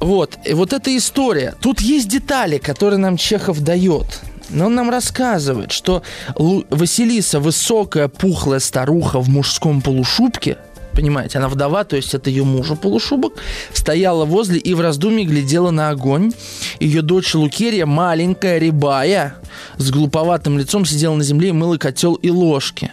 [0.00, 1.54] Вот, и вот эта история.
[1.60, 4.22] Тут есть детали, которые нам Чехов дает.
[4.48, 6.02] Но он нам рассказывает, что
[6.36, 10.58] Василиса высокая, пухлая старуха в мужском полушубке,
[10.94, 13.34] понимаете, она вдова, то есть это ее мужа полушубок,
[13.72, 16.32] стояла возле и в раздумье глядела на огонь.
[16.80, 19.36] Ее дочь Лукерия, маленькая, рябая,
[19.76, 22.92] с глуповатым лицом сидела на земле и мыла котел и ложки.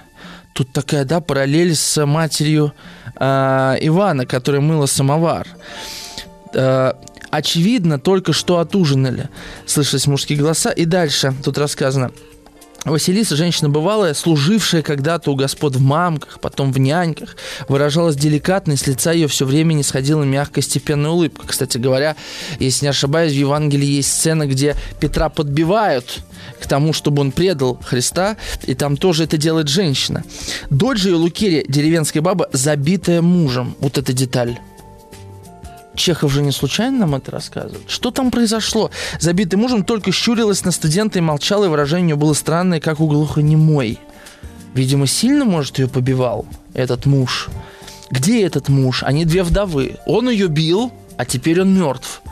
[0.54, 2.74] Тут такая, да, параллель с матерью
[3.16, 5.48] э, Ивана, которая мыла самовар.
[6.54, 6.94] Э,
[7.30, 9.30] очевидно, только что отужинали.
[9.66, 10.72] Слышались мужские голоса.
[10.72, 12.12] И дальше тут рассказано–
[12.86, 17.36] Василиса, женщина бывалая, служившая когда-то у господ в мамках, потом в няньках,
[17.68, 21.46] выражалась деликатно, и с лица ее все время не сходила мягкая степенная улыбка.
[21.46, 22.16] Кстати говоря,
[22.60, 26.22] если не ошибаюсь, в Евангелии есть сцена, где Петра подбивают
[26.60, 30.24] к тому, чтобы он предал Христа, и там тоже это делает женщина.
[30.72, 33.76] Дочь же ее Лукерия, деревенская баба, забитая мужем.
[33.80, 34.58] Вот эта деталь.
[36.02, 37.84] Чехов же не случайно нам это рассказывает.
[37.88, 38.90] Что там произошло?
[39.20, 43.00] Забитый мужем только щурилась на студента и молчала, и выражение у нее было странное, как
[43.00, 44.00] у глухонемой.
[44.74, 47.50] Видимо, сильно, может, ее побивал этот муж.
[48.10, 49.04] Где этот муж?
[49.04, 49.98] Они две вдовы.
[50.08, 52.24] Он ее бил, а теперь он мертв.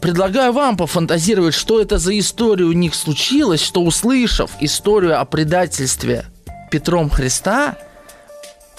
[0.00, 6.24] Предлагаю вам пофантазировать, что это за история у них случилась, что услышав историю о предательстве
[6.70, 7.76] Петром Христа,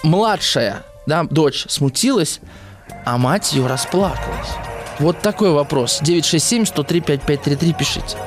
[0.01, 2.39] младшая да, дочь смутилась,
[3.06, 4.56] а мать ее расплакалась.
[4.99, 6.01] Вот такой вопрос.
[6.01, 8.18] 967-103-5533 пишите.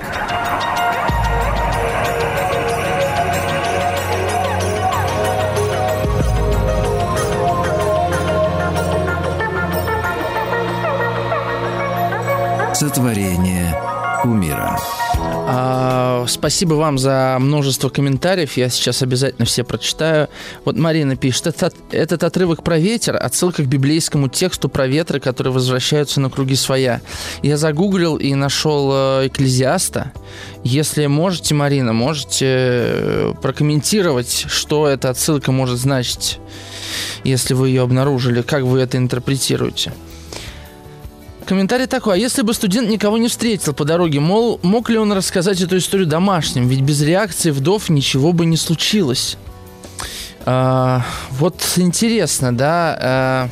[12.75, 13.75] Сотворение
[14.25, 14.77] умира.
[15.49, 18.57] А, спасибо вам за множество комментариев.
[18.57, 20.29] Я сейчас обязательно все прочитаю.
[20.65, 25.53] Вот Марина пишет, этот, этот отрывок про ветер, отсылка к библейскому тексту про ветры, которые
[25.53, 27.01] возвращаются на круги своя.
[27.45, 30.13] Я загуглил и нашел э, Экклезиаста.
[30.65, 36.41] Если можете, Марина, можете э, прокомментировать, что эта отсылка может значить,
[37.23, 39.93] если вы ее обнаружили, как вы это интерпретируете.
[41.47, 45.13] Комментарий такой, а если бы студент никого не встретил по дороге, мол, мог ли он
[45.13, 46.67] рассказать эту историю домашним?
[46.67, 49.37] Ведь без реакции вдов ничего бы не случилось.
[50.45, 53.49] А, вот интересно, да, а,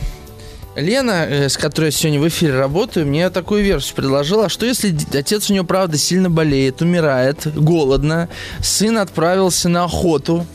[0.74, 4.46] Лена, э, с которой я сегодня в эфире работаю, мне такую версию предложила.
[4.46, 8.28] А что если отец у нее, правда, сильно болеет, умирает, голодно,
[8.60, 10.46] сын отправился на охоту,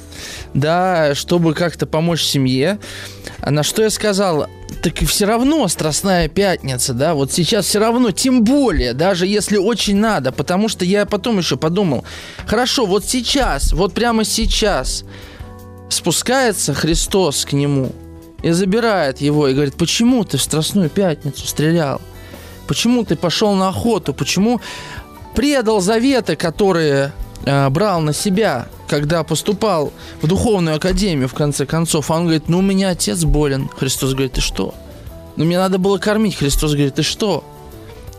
[0.53, 2.79] да, чтобы как-то помочь семье.
[3.45, 4.47] На что я сказал,
[4.81, 9.57] так и все равно Страстная Пятница, да, вот сейчас все равно, тем более, даже если
[9.57, 12.03] очень надо, потому что я потом еще подумал,
[12.45, 15.03] хорошо, вот сейчас, вот прямо сейчас
[15.89, 17.91] спускается Христос к нему
[18.41, 22.01] и забирает его и говорит, почему ты в Страстную Пятницу стрелял?
[22.67, 24.13] Почему ты пошел на охоту?
[24.13, 24.61] Почему
[25.33, 27.11] предал заветы, которые
[27.45, 28.67] э, брал на себя?
[28.89, 33.69] когда поступал в духовную академию, в конце концов, он говорит, ну, у меня отец болен.
[33.77, 34.73] Христос говорит, ты что?
[35.35, 36.35] Ну, мне надо было кормить.
[36.35, 37.43] Христос говорит, ты что?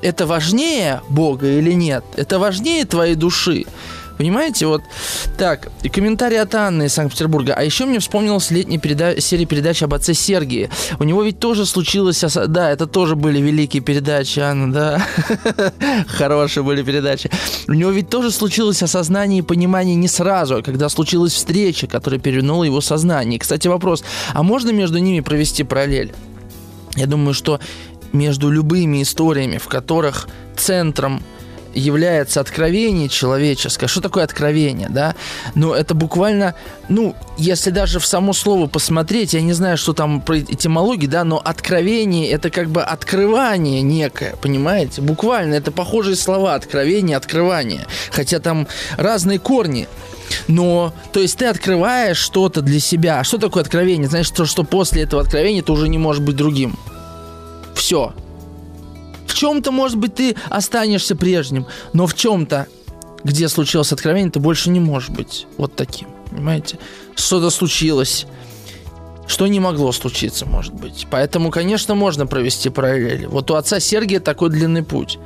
[0.01, 2.05] Это важнее Бога или нет?
[2.17, 3.67] Это важнее твоей души?
[4.21, 4.83] Понимаете, вот
[5.39, 7.55] так, и комментарий от Анны из Санкт-Петербурга.
[7.55, 10.69] А еще мне вспомнилась летняя переда- серия передач об отце Сергии.
[10.99, 12.23] У него ведь тоже случилось...
[12.23, 12.35] Ос...
[12.49, 15.07] Да, это тоже были великие передачи, Анна, да.
[16.07, 17.31] Хорошие были передачи.
[17.67, 22.21] У него ведь тоже случилось осознание и понимание не сразу, а когда случилась встреча, которая
[22.21, 23.41] перевернула его сознание.
[23.41, 24.05] кстати, вопрос,
[24.35, 26.13] а можно между ними провести параллель?
[26.95, 27.59] Я думаю, что
[28.13, 31.23] между любыми историями, в которых центром
[31.75, 33.87] является откровение человеческое.
[33.87, 35.15] Что такое откровение, да?
[35.55, 36.55] Ну, это буквально,
[36.89, 41.25] ну, если даже в само слово посмотреть, я не знаю, что там про этимологии, да,
[41.25, 45.03] но откровение это как бы открывание некое, понимаете?
[45.03, 47.87] Буквально это похожие слова откровение, открывание.
[48.11, 48.67] Хотя там
[48.97, 49.89] разные корни.
[50.47, 53.21] Но, то есть ты открываешь что-то для себя.
[53.21, 54.09] А что такое откровение?
[54.09, 56.77] Знаешь, то, что после этого откровения ты уже не можешь быть другим.
[57.75, 58.15] Все
[59.31, 62.67] в чем-то, может быть, ты останешься прежним, но в чем-то,
[63.23, 66.09] где случилось откровение, ты больше не можешь быть вот таким.
[66.31, 66.79] Понимаете?
[67.15, 68.27] Что-то случилось,
[69.29, 71.07] что не могло случиться, может быть.
[71.11, 73.27] Поэтому, конечно, можно провести параллели.
[73.27, 75.19] Вот у отца Сергия такой длинный путь.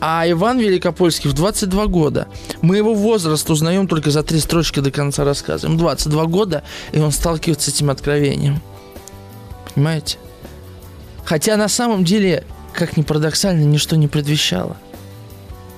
[0.00, 2.28] А Иван Великопольский в 22 года.
[2.62, 5.66] Мы его возраст узнаем только за три строчки до конца рассказа.
[5.66, 8.62] Ему 22 года, и он сталкивается с этим откровением.
[9.74, 10.16] Понимаете?
[11.26, 14.76] Хотя на самом деле как ни парадоксально, ничто не предвещало.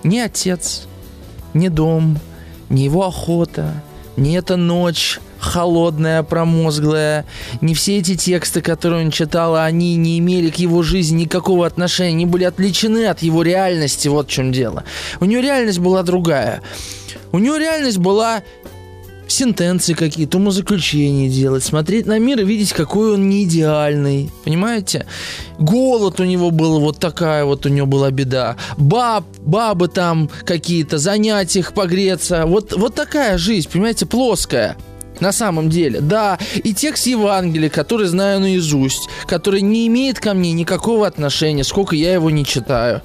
[0.03, 0.87] Ни отец,
[1.55, 2.19] ни дом,
[2.69, 3.83] ни его охота,
[4.17, 7.27] ни эта ночь холодная, промозглая,
[7.61, 12.11] ни все эти тексты, которые он читал, они не имели к его жизни никакого отношения,
[12.11, 14.85] они были отвлечены от его реальности, вот в чем дело.
[15.21, 16.63] У него реальность была другая.
[17.33, 18.43] У него реальность была
[19.27, 24.31] сентенции какие-то, умозаключения делать, смотреть на мир и видеть, какой он не идеальный.
[24.45, 25.07] Понимаете?
[25.59, 28.57] Голод у него был, вот такая вот у него была беда.
[28.77, 32.45] Баб, бабы там какие-то, занять их, погреться.
[32.47, 34.77] Вот, вот такая жизнь, понимаете, плоская.
[35.21, 40.53] На самом деле, да, и текст Евангелия, который знаю наизусть, который не имеет ко мне
[40.53, 43.03] никакого отношения, сколько я его не читаю.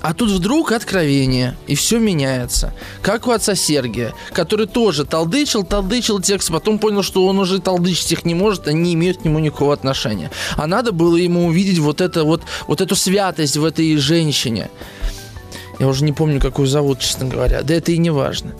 [0.00, 2.72] А тут вдруг откровение, и все меняется.
[3.02, 8.12] Как у отца Сергия, который тоже толдычил, толдычил текст, потом понял, что он уже толдычить
[8.12, 10.30] их не может, они не имеют к нему никакого отношения.
[10.56, 14.70] А надо было ему увидеть вот, это, вот, вот эту святость в этой женщине.
[15.80, 17.62] Я уже не помню, какую зовут, честно говоря.
[17.62, 18.52] Да это и не важно.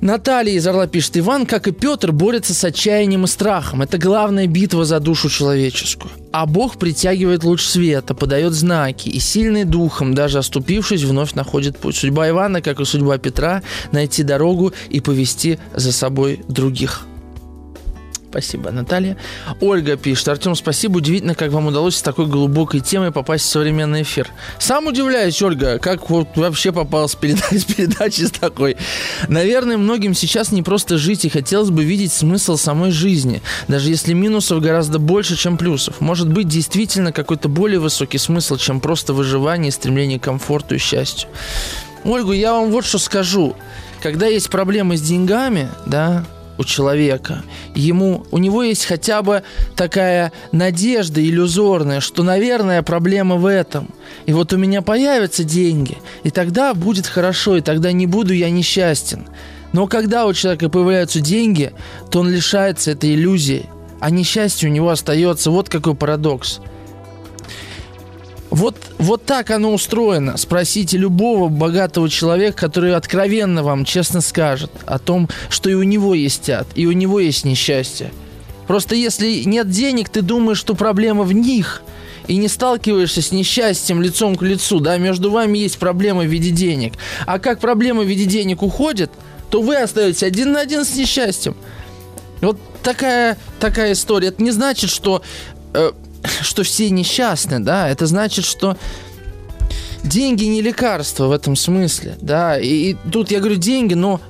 [0.00, 3.82] Наталья из Орла пишет, Иван, как и Петр, борется с отчаянием и страхом.
[3.82, 6.10] Это главная битва за душу человеческую.
[6.32, 11.96] А Бог притягивает луч света, подает знаки, и сильный духом, даже оступившись, вновь находит путь.
[11.96, 17.06] Судьба Ивана, как и судьба Петра, найти дорогу и повести за собой других.
[18.30, 19.16] Спасибо, Наталья.
[19.60, 20.28] Ольга пишет.
[20.28, 20.98] Артем, спасибо.
[20.98, 24.28] Удивительно, как вам удалось с такой глубокой темой попасть в современный эфир.
[24.60, 28.76] Сам удивляюсь, Ольга, как вот вообще попал с передачи, с передачи с такой.
[29.26, 33.42] Наверное, многим сейчас не просто жить, и хотелось бы видеть смысл самой жизни.
[33.66, 36.00] Даже если минусов гораздо больше, чем плюсов.
[36.00, 41.28] Может быть, действительно какой-то более высокий смысл, чем просто выживание стремление к комфорту и счастью.
[42.04, 43.56] Ольгу, я вам вот что скажу.
[44.00, 46.24] Когда есть проблемы с деньгами, да,
[46.60, 47.42] у человека.
[47.74, 49.42] Ему, у него есть хотя бы
[49.76, 53.88] такая надежда иллюзорная, что, наверное, проблема в этом.
[54.26, 58.50] И вот у меня появятся деньги, и тогда будет хорошо, и тогда не буду я
[58.50, 59.26] несчастен.
[59.72, 61.72] Но когда у человека появляются деньги,
[62.10, 63.66] то он лишается этой иллюзии,
[63.98, 65.50] а несчастье у него остается.
[65.50, 66.60] Вот какой парадокс.
[68.50, 70.36] Вот, вот так оно устроено.
[70.36, 76.14] Спросите любого богатого человека, который откровенно вам честно скажет о том, что и у него
[76.14, 78.12] есть ад, и у него есть несчастье.
[78.66, 81.82] Просто если нет денег, ты думаешь, что проблема в них,
[82.28, 86.50] и не сталкиваешься с несчастьем лицом к лицу, да, между вами есть проблема в виде
[86.50, 86.94] денег.
[87.26, 89.10] А как проблема в виде денег уходит,
[89.50, 91.56] то вы остаетесь один на один с несчастьем.
[92.40, 94.28] Вот такая, такая история.
[94.28, 95.22] Это не значит, что
[95.74, 95.90] э,
[96.42, 98.76] что все несчастны, да, это значит, что
[100.02, 104.20] деньги не лекарство в этом смысле, да, и, и тут я говорю деньги, но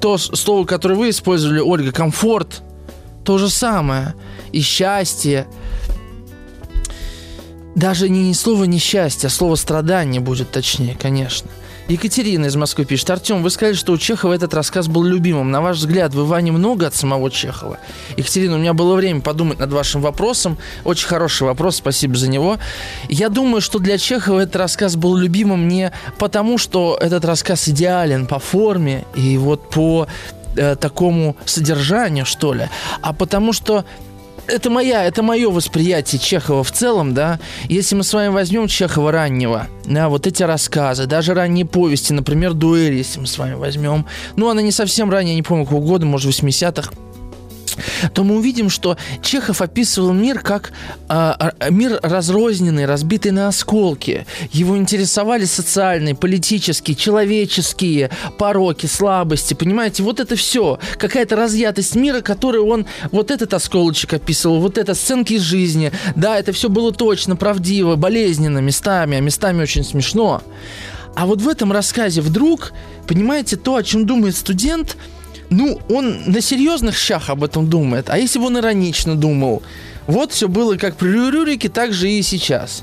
[0.00, 2.62] то слово, которое вы использовали, Ольга, комфорт,
[3.24, 4.14] то же самое,
[4.52, 5.46] и счастье,
[7.74, 11.50] даже не, не слово несчастье, а слово страдание будет точнее, конечно–
[11.88, 13.10] Екатерина из Москвы пишет.
[13.10, 15.50] Артем, вы сказали, что у Чехова этот рассказ был любимым.
[15.50, 17.78] На ваш взгляд, вы Ване много от самого Чехова?
[18.16, 20.56] Екатерина, у меня было время подумать над вашим вопросом.
[20.84, 22.58] Очень хороший вопрос, спасибо за него.
[23.10, 28.26] Я думаю, что для Чехова этот рассказ был любимым не потому, что этот рассказ идеален
[28.26, 30.06] по форме и вот по
[30.56, 32.70] э, такому содержанию, что ли,
[33.02, 33.84] а потому что
[34.46, 37.38] это моя, это мое восприятие Чехова в целом, да.
[37.68, 42.54] Если мы с вами возьмем Чехова раннего, да, вот эти рассказы, даже ранние повести, например,
[42.54, 46.06] «Дуэль», если мы с вами возьмем, ну, она не совсем ранняя, не помню какого года,
[46.06, 46.92] может, 80-х,
[48.12, 50.72] то мы увидим, что Чехов описывал мир как
[51.08, 54.26] э, мир разрозненный, разбитый на осколки.
[54.52, 59.54] Его интересовали социальные, политические, человеческие пороки, слабости.
[59.54, 60.78] Понимаете, вот это все.
[60.98, 65.92] Какая-то разъятость мира, которую он вот этот осколочек описывал, вот это сценки из жизни.
[66.16, 70.42] Да, это все было точно, правдиво, болезненно местами, а местами очень смешно.
[71.14, 72.72] А вот в этом рассказе вдруг,
[73.06, 74.96] понимаете, то, о чем думает студент–
[75.50, 78.10] ну, он на серьезных щах об этом думает.
[78.10, 79.62] А если бы он иронично думал?
[80.06, 82.82] Вот все было как при Рюрике, так же и сейчас.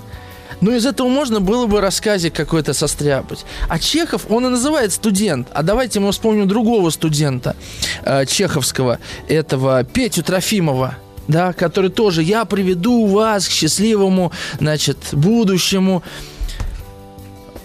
[0.61, 3.45] Но из этого можно было бы рассказик какой-то состряпать.
[3.67, 5.47] А Чехов, он и называет студент.
[5.53, 7.55] А давайте мы вспомним другого студента
[8.03, 10.97] э, чеховского, этого Петю Трофимова
[11.27, 16.03] да, который тоже «я приведу вас к счастливому, значит, будущему»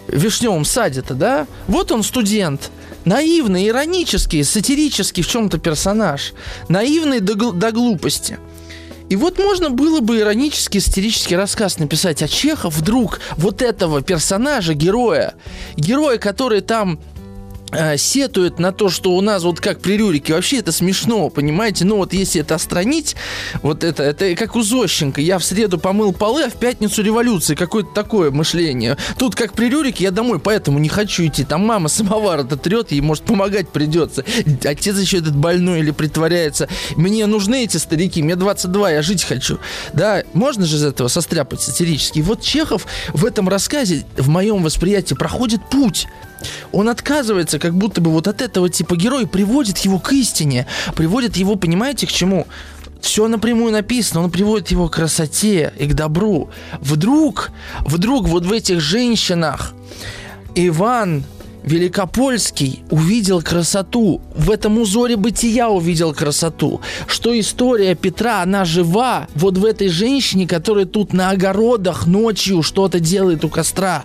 [0.09, 1.47] вишневом саде-то, да?
[1.67, 2.71] Вот он студент,
[3.07, 6.35] наивный, иронический, сатирический в чем-то персонаж,
[6.69, 8.39] наивный до, до глупости.
[9.09, 14.75] И вот можно было бы иронический, сатирический рассказ написать, а Чехов вдруг вот этого персонажа,
[14.75, 15.35] героя,
[15.77, 16.99] героя, который там
[17.97, 21.85] сетует на то, что у нас вот как при Рюрике, вообще это смешно, понимаете?
[21.85, 23.17] Ну вот если это остранить,
[23.63, 25.21] вот это, это как у Зощенко.
[25.21, 27.55] Я в среду помыл полы, а в пятницу революции.
[27.55, 28.97] Какое-то такое мышление.
[29.19, 31.45] Тут как при Рюрике, я домой поэтому не хочу идти.
[31.45, 34.25] Там мама самовар это трет, ей может помогать придется.
[34.65, 36.69] Отец еще этот больной или притворяется.
[36.97, 39.59] Мне нужны эти старики, мне 22, я жить хочу.
[39.93, 42.21] Да, можно же из этого состряпать сатирически.
[42.21, 46.07] И вот Чехов в этом рассказе, в моем восприятии, проходит путь.
[46.73, 51.37] Он отказывается как будто бы вот от этого типа героя, приводит его к истине, приводит
[51.37, 52.47] его, понимаете, к чему?
[53.01, 56.51] Все напрямую написано, он приводит его к красоте и к добру.
[56.81, 59.75] Вдруг, вдруг вот в этих женщинах
[60.55, 61.25] Иван
[61.67, 69.27] Великопольский увидел красоту, в этом узоре бытия увидел красоту, что история Петра, она жива.
[69.35, 74.05] Вот в этой женщине, которая тут на огородах ночью что-то делает у костра,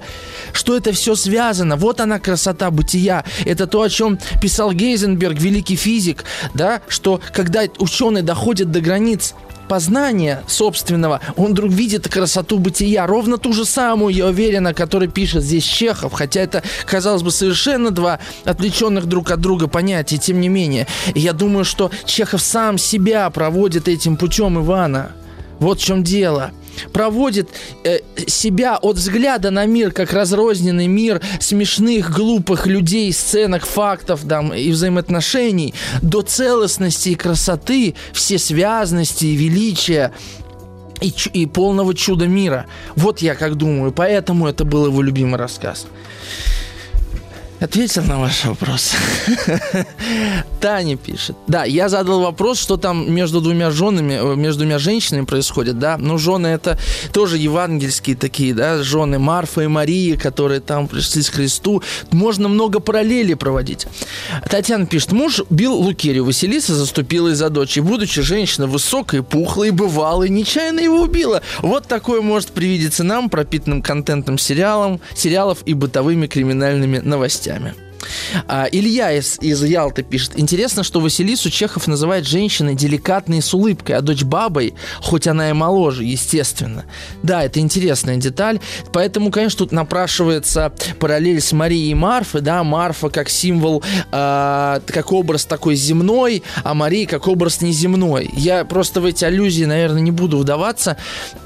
[0.54, 5.76] что это все связано, вот она красота бытия, это то, о чем писал Гейзенберг, великий
[5.76, 9.36] физик, да, что когда ученые доходят до границ
[9.72, 15.08] познания собственного, он вдруг видит красоту бытия, ровно ту же самую, я уверен, о которой
[15.08, 20.42] пишет здесь Чехов, хотя это, казалось бы, совершенно два отвлеченных друг от друга понятия, тем
[20.42, 20.88] не менее.
[21.16, 25.14] Я думаю, что Чехов сам себя проводит этим путем Ивана.
[25.62, 26.52] Вот в чем дело
[26.92, 27.50] проводит
[27.84, 34.54] э, себя от взгляда на мир как разрозненный мир смешных, глупых людей, сценок, фактов там,
[34.54, 40.12] и взаимоотношений до целостности и красоты, всесвязности и величия
[41.00, 42.66] и, и полного чуда мира.
[42.96, 45.86] Вот я как думаю, поэтому это был его любимый рассказ.
[47.62, 48.94] Ответил на ваш вопрос.
[50.62, 51.36] Таня пишет.
[51.46, 55.96] Да, я задал вопрос, что там между двумя женами, э, между двумя женщинами происходит, да.
[56.00, 56.80] Ну, жены это
[57.14, 61.84] тоже евангельские такие, да, жены Марфа и Марии, которые там пришли к Христу.
[62.10, 63.86] Можно много параллелей проводить.
[64.50, 65.12] Татьяна пишет.
[65.12, 66.26] Муж бил Лукерию.
[66.26, 67.78] Василиса заступила за дочь.
[67.78, 71.44] И, будучи женщина высокой, пухлой, бывалой, нечаянно его убила.
[71.60, 77.74] Вот такое может привидеться нам, пропитанным контентом сериалом, сериалов и бытовыми криминальными новостями новостями.
[78.48, 80.32] А, Илья из, из Ялты пишет.
[80.36, 85.54] Интересно, что Василису Чехов называет женщиной деликатной с улыбкой, а дочь бабой, хоть она и
[85.54, 86.86] моложе, естественно.
[87.22, 88.60] Да, это интересная деталь.
[88.92, 92.42] Поэтому, конечно, тут напрашивается параллель с Марией и Марфой.
[92.42, 98.30] Да, Марфа как символ, э, как образ такой земной, а Мария как образ неземной.
[98.34, 100.98] Я просто в эти аллюзии, наверное, не буду вдаваться,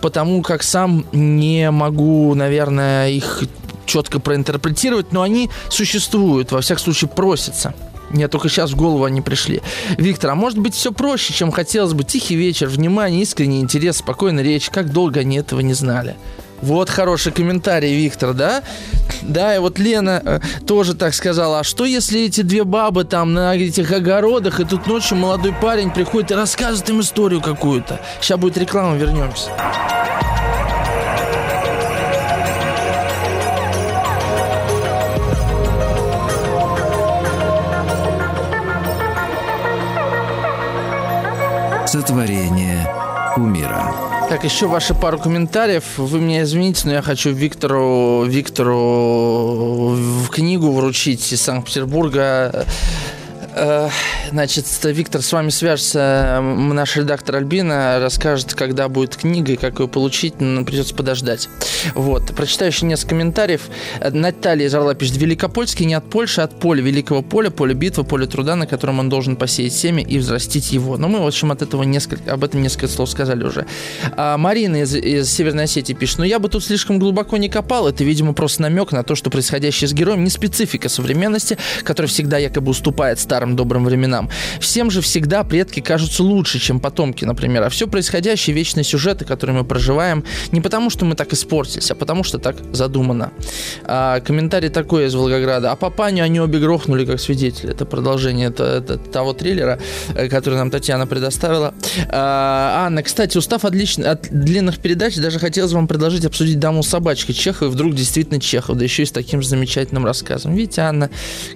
[0.01, 3.43] потому как сам не могу, наверное, их
[3.86, 7.74] четко проинтерпретировать, но они существуют, во всяком случае просятся.
[8.10, 9.62] Мне только сейчас в голову они пришли.
[9.98, 12.04] Виктор, а может быть все проще, чем хотелось бы?
[12.04, 14.70] Тихий вечер, внимание, искренний интерес, спокойная речь.
[14.70, 16.16] Как долго они этого не знали?
[16.62, 18.64] Вот хороший комментарий, Виктор, да?
[19.22, 21.60] Да, и вот Лена э, тоже так сказала.
[21.60, 25.92] А что, если эти две бабы там на этих огородах, и тут ночью молодой парень
[25.92, 28.00] приходит и рассказывает им историю какую-то?
[28.22, 29.50] Сейчас будет реклама, вернемся.
[41.96, 42.86] Сотворение
[43.38, 43.89] умира.
[44.28, 45.98] Так, еще ваши пару комментариев.
[45.98, 52.66] Вы меня извините, но я хочу Виктору, Виктору в книгу вручить из Санкт-Петербурга
[54.32, 59.88] значит, Виктор, с вами свяжется наш редактор Альбина, расскажет, когда будет книга и как ее
[59.88, 61.49] получить, но придется подождать.
[61.93, 62.36] Вот.
[62.36, 63.70] Прочитаю еще несколько комментариев.
[64.12, 68.03] Наталья из Орла пишет, Великопольский не от Польши, а от поля, великого поля, поле битвы,
[68.03, 70.97] поле труда, на котором он должен посеять семя и взрастить его.
[70.97, 73.66] Но мы, в общем, от этого несколько, об этом несколько слов сказали уже.
[74.18, 77.88] А Марина из, из Северной Осетии пишет, ну я бы тут слишком глубоко не копал,
[77.88, 82.38] это, видимо, просто намек на то, что происходящее с героем не специфика современности, которая всегда
[82.38, 84.30] якобы уступает старым старым добрым временам.
[84.60, 87.64] Всем же всегда предки кажутся лучше, чем потомки, например.
[87.64, 91.96] А все происходящее, вечные сюжеты, которые мы проживаем, не потому, что мы так испортились, а
[91.96, 93.32] потому, что так задумано.
[93.84, 95.72] А, комментарий такой из Волгограда.
[95.72, 97.72] А папаню они обе грохнули как свидетели.
[97.72, 99.80] Это продолжение это, это, того триллера,
[100.16, 101.74] э, который нам Татьяна предоставила.
[102.10, 106.84] А, Анна, кстати, устав от, лично, от длинных передач, даже хотелось вам предложить обсудить «Даму
[106.84, 110.56] с собачкой» Чехова, и вдруг действительно Чехов, да еще и с таким же замечательным рассказом.
[110.56, 111.10] Видите, Анна,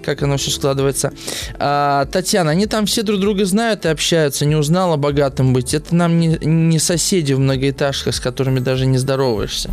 [0.04, 1.12] как оно все складывается.
[1.58, 5.74] А, а, Татьяна, они там все друг друга знают и общаются, не узнала богатым быть.
[5.74, 9.72] Это нам не, не соседи в многоэтажках, с которыми даже не здороваешься.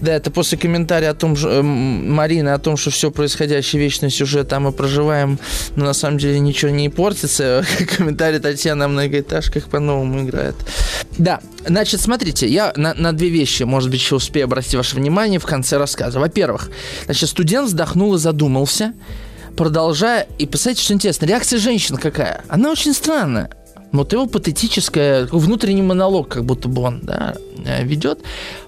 [0.00, 4.10] Да, это после комментария о том, что, э, Марины, о том, что все происходящее вечный
[4.10, 5.38] сюжет, а мы проживаем,
[5.76, 7.62] но на самом деле ничего не портится.
[7.96, 10.56] Комментарий Татьяны о многоэтажках по-новому играет.
[11.18, 15.38] Да, значит, смотрите, я на, на две вещи, может быть, еще успею обратить ваше внимание
[15.38, 16.20] в конце рассказа.
[16.20, 16.70] Во-первых,
[17.04, 18.94] значит, студент вздохнул и задумался–
[19.58, 20.28] продолжая...
[20.38, 22.44] И представляете, что интересно, реакция женщин какая?
[22.48, 23.50] Она очень странная.
[23.90, 27.34] Вот его патетическая, внутренний монолог, как будто бы он да,
[27.66, 28.20] э, ведет.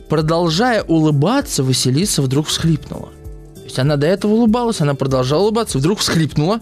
[0.09, 3.11] Продолжая улыбаться, Василиса вдруг всхлипнула.
[3.55, 6.61] То есть она до этого улыбалась, она продолжала улыбаться, вдруг всхлипнула,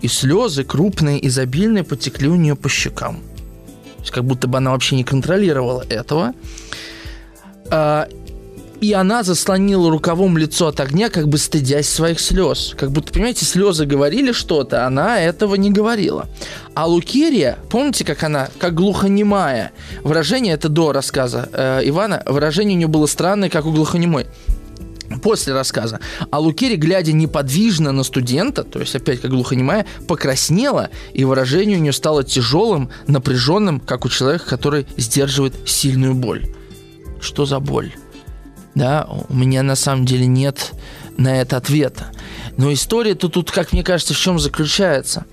[0.00, 3.16] и слезы крупные, изобильные потекли у нее по щекам.
[3.16, 6.32] То есть как будто бы она вообще не контролировала этого.
[8.78, 12.74] А, и она заслонила рукавом лицо от огня, как бы стыдясь своих слез.
[12.78, 16.28] Как будто, понимаете, слезы говорили что-то, она этого не говорила.
[16.74, 19.72] А Лукерия, помните, как она, как глухонемая?
[20.02, 24.26] Выражение, это до рассказа э, Ивана, выражение у нее было странное, как у глухонемой
[25.22, 26.00] после рассказа.
[26.30, 31.80] А Лукери, глядя неподвижно на студента, то есть опять как глухонемая, покраснела, и выражение у
[31.80, 36.46] нее стало тяжелым, напряженным, как у человека, который сдерживает сильную боль.
[37.20, 37.92] Что за боль?
[38.78, 40.72] Да, у меня на самом деле нет
[41.16, 42.12] на это ответа.
[42.56, 45.26] Но история-то тут, как мне кажется, в чем заключается?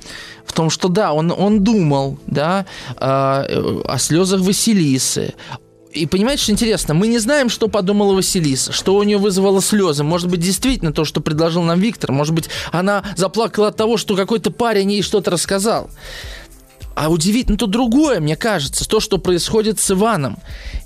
[0.48, 2.66] В том, что да, он, он думал, да,
[2.98, 3.46] о,
[3.86, 5.36] о слезах Василисы,
[5.94, 10.04] и понимаете, что интересно, мы не знаем, что подумала Василиса, что у нее вызвало слезы.
[10.04, 12.12] Может быть, действительно то, что предложил нам Виктор.
[12.12, 15.90] Может быть, она заплакала от того, что какой-то парень ей что-то рассказал.
[16.96, 20.38] А удивительно то другое, мне кажется, то, что происходит с Иваном.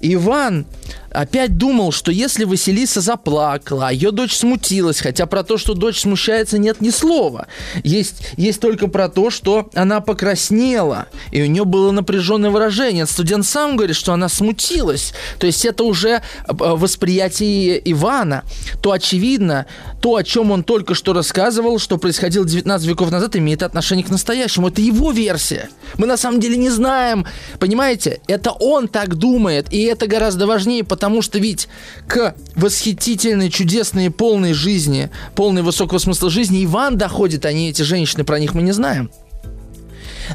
[0.02, 0.66] Иван
[1.12, 6.00] опять думал, что если Василиса заплакала, а ее дочь смутилась, хотя про то, что дочь
[6.00, 7.48] смущается, нет ни слова.
[7.84, 13.06] Есть, есть только про то, что она покраснела, и у нее было напряженное выражение.
[13.06, 15.14] Студент сам говорит, что она смутилась.
[15.40, 18.44] То есть это уже э, восприятие Ивана.
[18.82, 19.66] То очевидно,
[20.02, 24.10] то, о чем он только что рассказывал, что происходило 19 веков назад, имеет отношение к
[24.10, 24.68] настоящему.
[24.70, 25.70] Это его версия.
[25.98, 27.26] Мы на самом деле не знаем.
[27.60, 28.22] Понимаете?
[28.28, 31.70] Это он так думает, и это гораздо важнее, потому потому что ведь
[32.10, 38.26] к восхитительной, чудесной, полной жизни, полной высокого смысла жизни Иван доходит, а не эти женщины,
[38.26, 39.10] про них мы не знаем.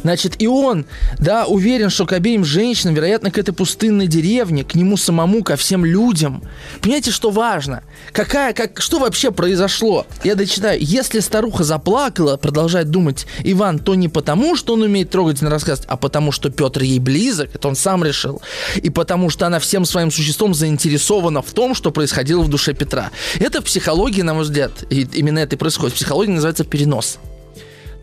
[0.03, 0.87] Значит, и он,
[1.19, 5.57] да, уверен, что к обеим женщинам, вероятно, к этой пустынной деревне, к нему самому, ко
[5.57, 6.43] всем людям.
[6.81, 7.83] Понимаете, что важно?
[8.13, 10.07] Какая, как, что вообще произошло?
[10.23, 10.79] Я дочитаю.
[10.81, 15.97] Если старуха заплакала, продолжает думать Иван, то не потому, что он умеет трогательно рассказывать, а
[15.97, 18.43] потому, что Петр ей близок, это он сам решил,
[18.77, 23.11] и потому, что она всем своим существом заинтересована в том, что происходило в душе Петра.
[23.39, 25.95] Это в психологии, на мой взгляд, и именно это и происходит.
[25.95, 27.19] В психологии называется перенос.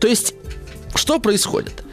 [0.00, 0.34] То есть
[0.94, 1.84] что происходит?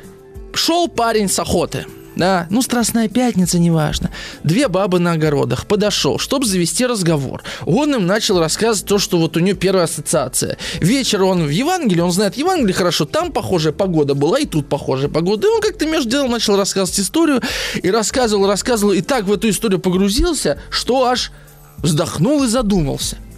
[0.54, 1.86] Шел парень с охоты,
[2.20, 4.12] да, ну, Страстная Пятница, неважно.
[4.44, 5.66] Две бабы на огородах.
[5.66, 7.44] Подошел, чтобы завести разговор.
[7.66, 10.58] Он им начал рассказывать то, что вот у него первая ассоциация.
[10.82, 15.10] Вечер он в Евангелии, он знает Евангелие хорошо, там похожая погода была, и тут похожая
[15.10, 15.48] погода.
[15.48, 17.42] И он как-то между делом начал рассказывать историю,
[17.82, 21.32] и рассказывал, рассказывал, и так в эту историю погрузился, что аж
[21.78, 23.18] вздохнул и задумался–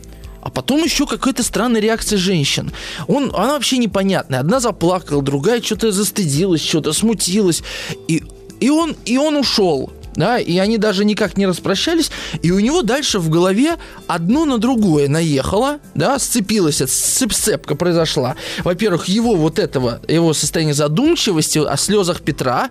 [0.41, 2.71] а потом еще какая-то странная реакция женщин.
[3.07, 4.39] Он, она вообще непонятная.
[4.39, 7.63] Одна заплакала, другая что-то застыдилась, что-то смутилась.
[8.07, 8.23] И,
[8.59, 12.81] и, он, и он ушел да, и они даже никак не распрощались, и у него
[12.81, 18.35] дальше в голове одно на другое наехало, да, сцепилось, сцепка произошла.
[18.63, 22.69] Во-первых, его вот этого, его состояние задумчивости о слезах Петра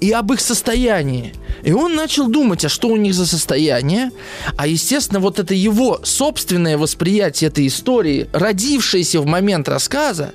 [0.00, 1.34] и об их состоянии.
[1.62, 4.10] И он начал думать, а что у них за состояние,
[4.56, 10.32] а, естественно, вот это его собственное восприятие этой истории, родившееся в момент рассказа,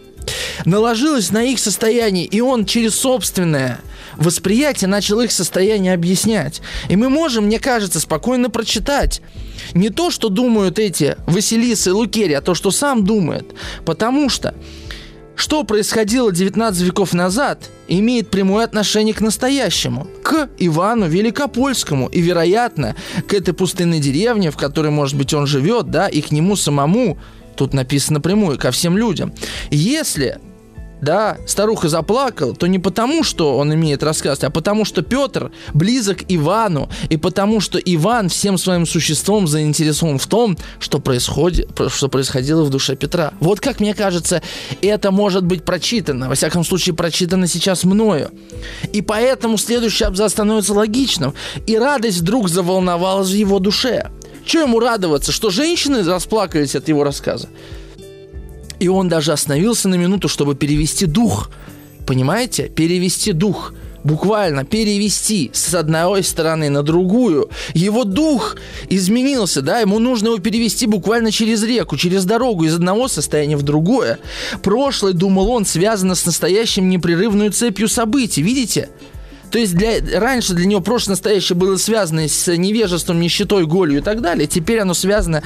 [0.65, 3.79] наложилось на их состояние, и он через собственное
[4.15, 6.61] восприятие начал их состояние объяснять.
[6.89, 9.21] И мы можем, мне кажется, спокойно прочитать
[9.73, 13.53] не то, что думают эти Василиса и Лукерия, а то, что сам думает.
[13.85, 14.55] Потому что
[15.37, 22.95] что происходило 19 веков назад, имеет прямое отношение к настоящему, к Ивану Великопольскому и, вероятно,
[23.27, 27.19] к этой пустынной деревне, в которой, может быть, он живет, да, и к нему самому,
[27.57, 29.33] тут написано прямую, ко всем людям.
[29.69, 30.39] Если
[31.01, 36.19] да, старуха заплакала, то не потому, что он имеет рассказывать, а потому, что Петр близок
[36.27, 42.63] Ивану, и потому, что Иван всем своим существом заинтересован в том, что, происходит, что происходило
[42.63, 43.33] в душе Петра.
[43.39, 44.41] Вот как мне кажется,
[44.81, 48.31] это может быть прочитано, во всяком случае, прочитано сейчас мною.
[48.91, 51.33] И поэтому следующий абзац становится логичным,
[51.67, 54.09] и радость вдруг заволновалась в его душе.
[54.47, 57.49] Чего ему радоваться, что женщины расплакались от его рассказа?
[58.79, 61.51] И он даже остановился на минуту, чтобы перевести дух.
[62.05, 62.69] Понимаете?
[62.69, 63.73] Перевести дух.
[64.05, 67.49] Буквально перевести с одной стороны на другую.
[67.73, 68.55] Его дух
[68.87, 73.63] изменился, да, ему нужно его перевести буквально через реку, через дорогу, из одного состояния в
[73.63, 74.17] другое.
[74.63, 78.83] Прошлое, думал он, связано с настоящим непрерывной цепью событий, видите?
[78.83, 79.16] То
[79.51, 84.01] То есть для, раньше для него прошлое настоящее было связано с невежеством, нищетой, голью и
[84.01, 84.47] так далее.
[84.47, 85.43] Теперь оно связано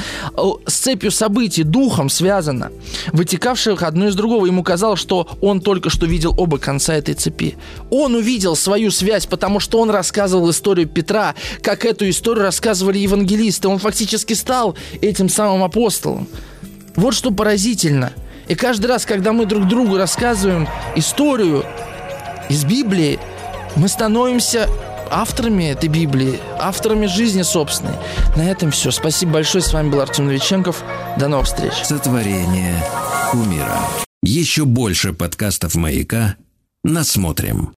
[0.66, 2.72] с цепью событий, духом связано,
[3.14, 4.46] вытекавших одно из другого.
[4.46, 7.58] Ему казалось, что он только что видел оба конца этой цепи.
[7.90, 13.68] Он увидел свою связь, потому что он рассказывал историю Петра, как эту историю рассказывали евангелисты.
[13.68, 16.28] Он фактически стал этим самым апостолом.
[16.96, 18.12] Вот что поразительно.
[18.48, 21.64] И каждый раз, когда мы друг другу рассказываем историю
[22.50, 23.20] из Библии,
[23.76, 24.70] мы становимся
[25.10, 27.96] авторами этой Библии, авторами жизни собственной.
[28.36, 28.92] На этом все.
[28.92, 29.64] Спасибо большое.
[29.64, 30.84] С вами был Артем Новиченков.
[31.18, 31.74] До новых встреч.
[31.84, 32.84] Сотворение
[33.34, 33.80] умира.
[34.24, 36.36] Еще больше подкастов «Маяка»
[36.84, 37.70] насмотрим.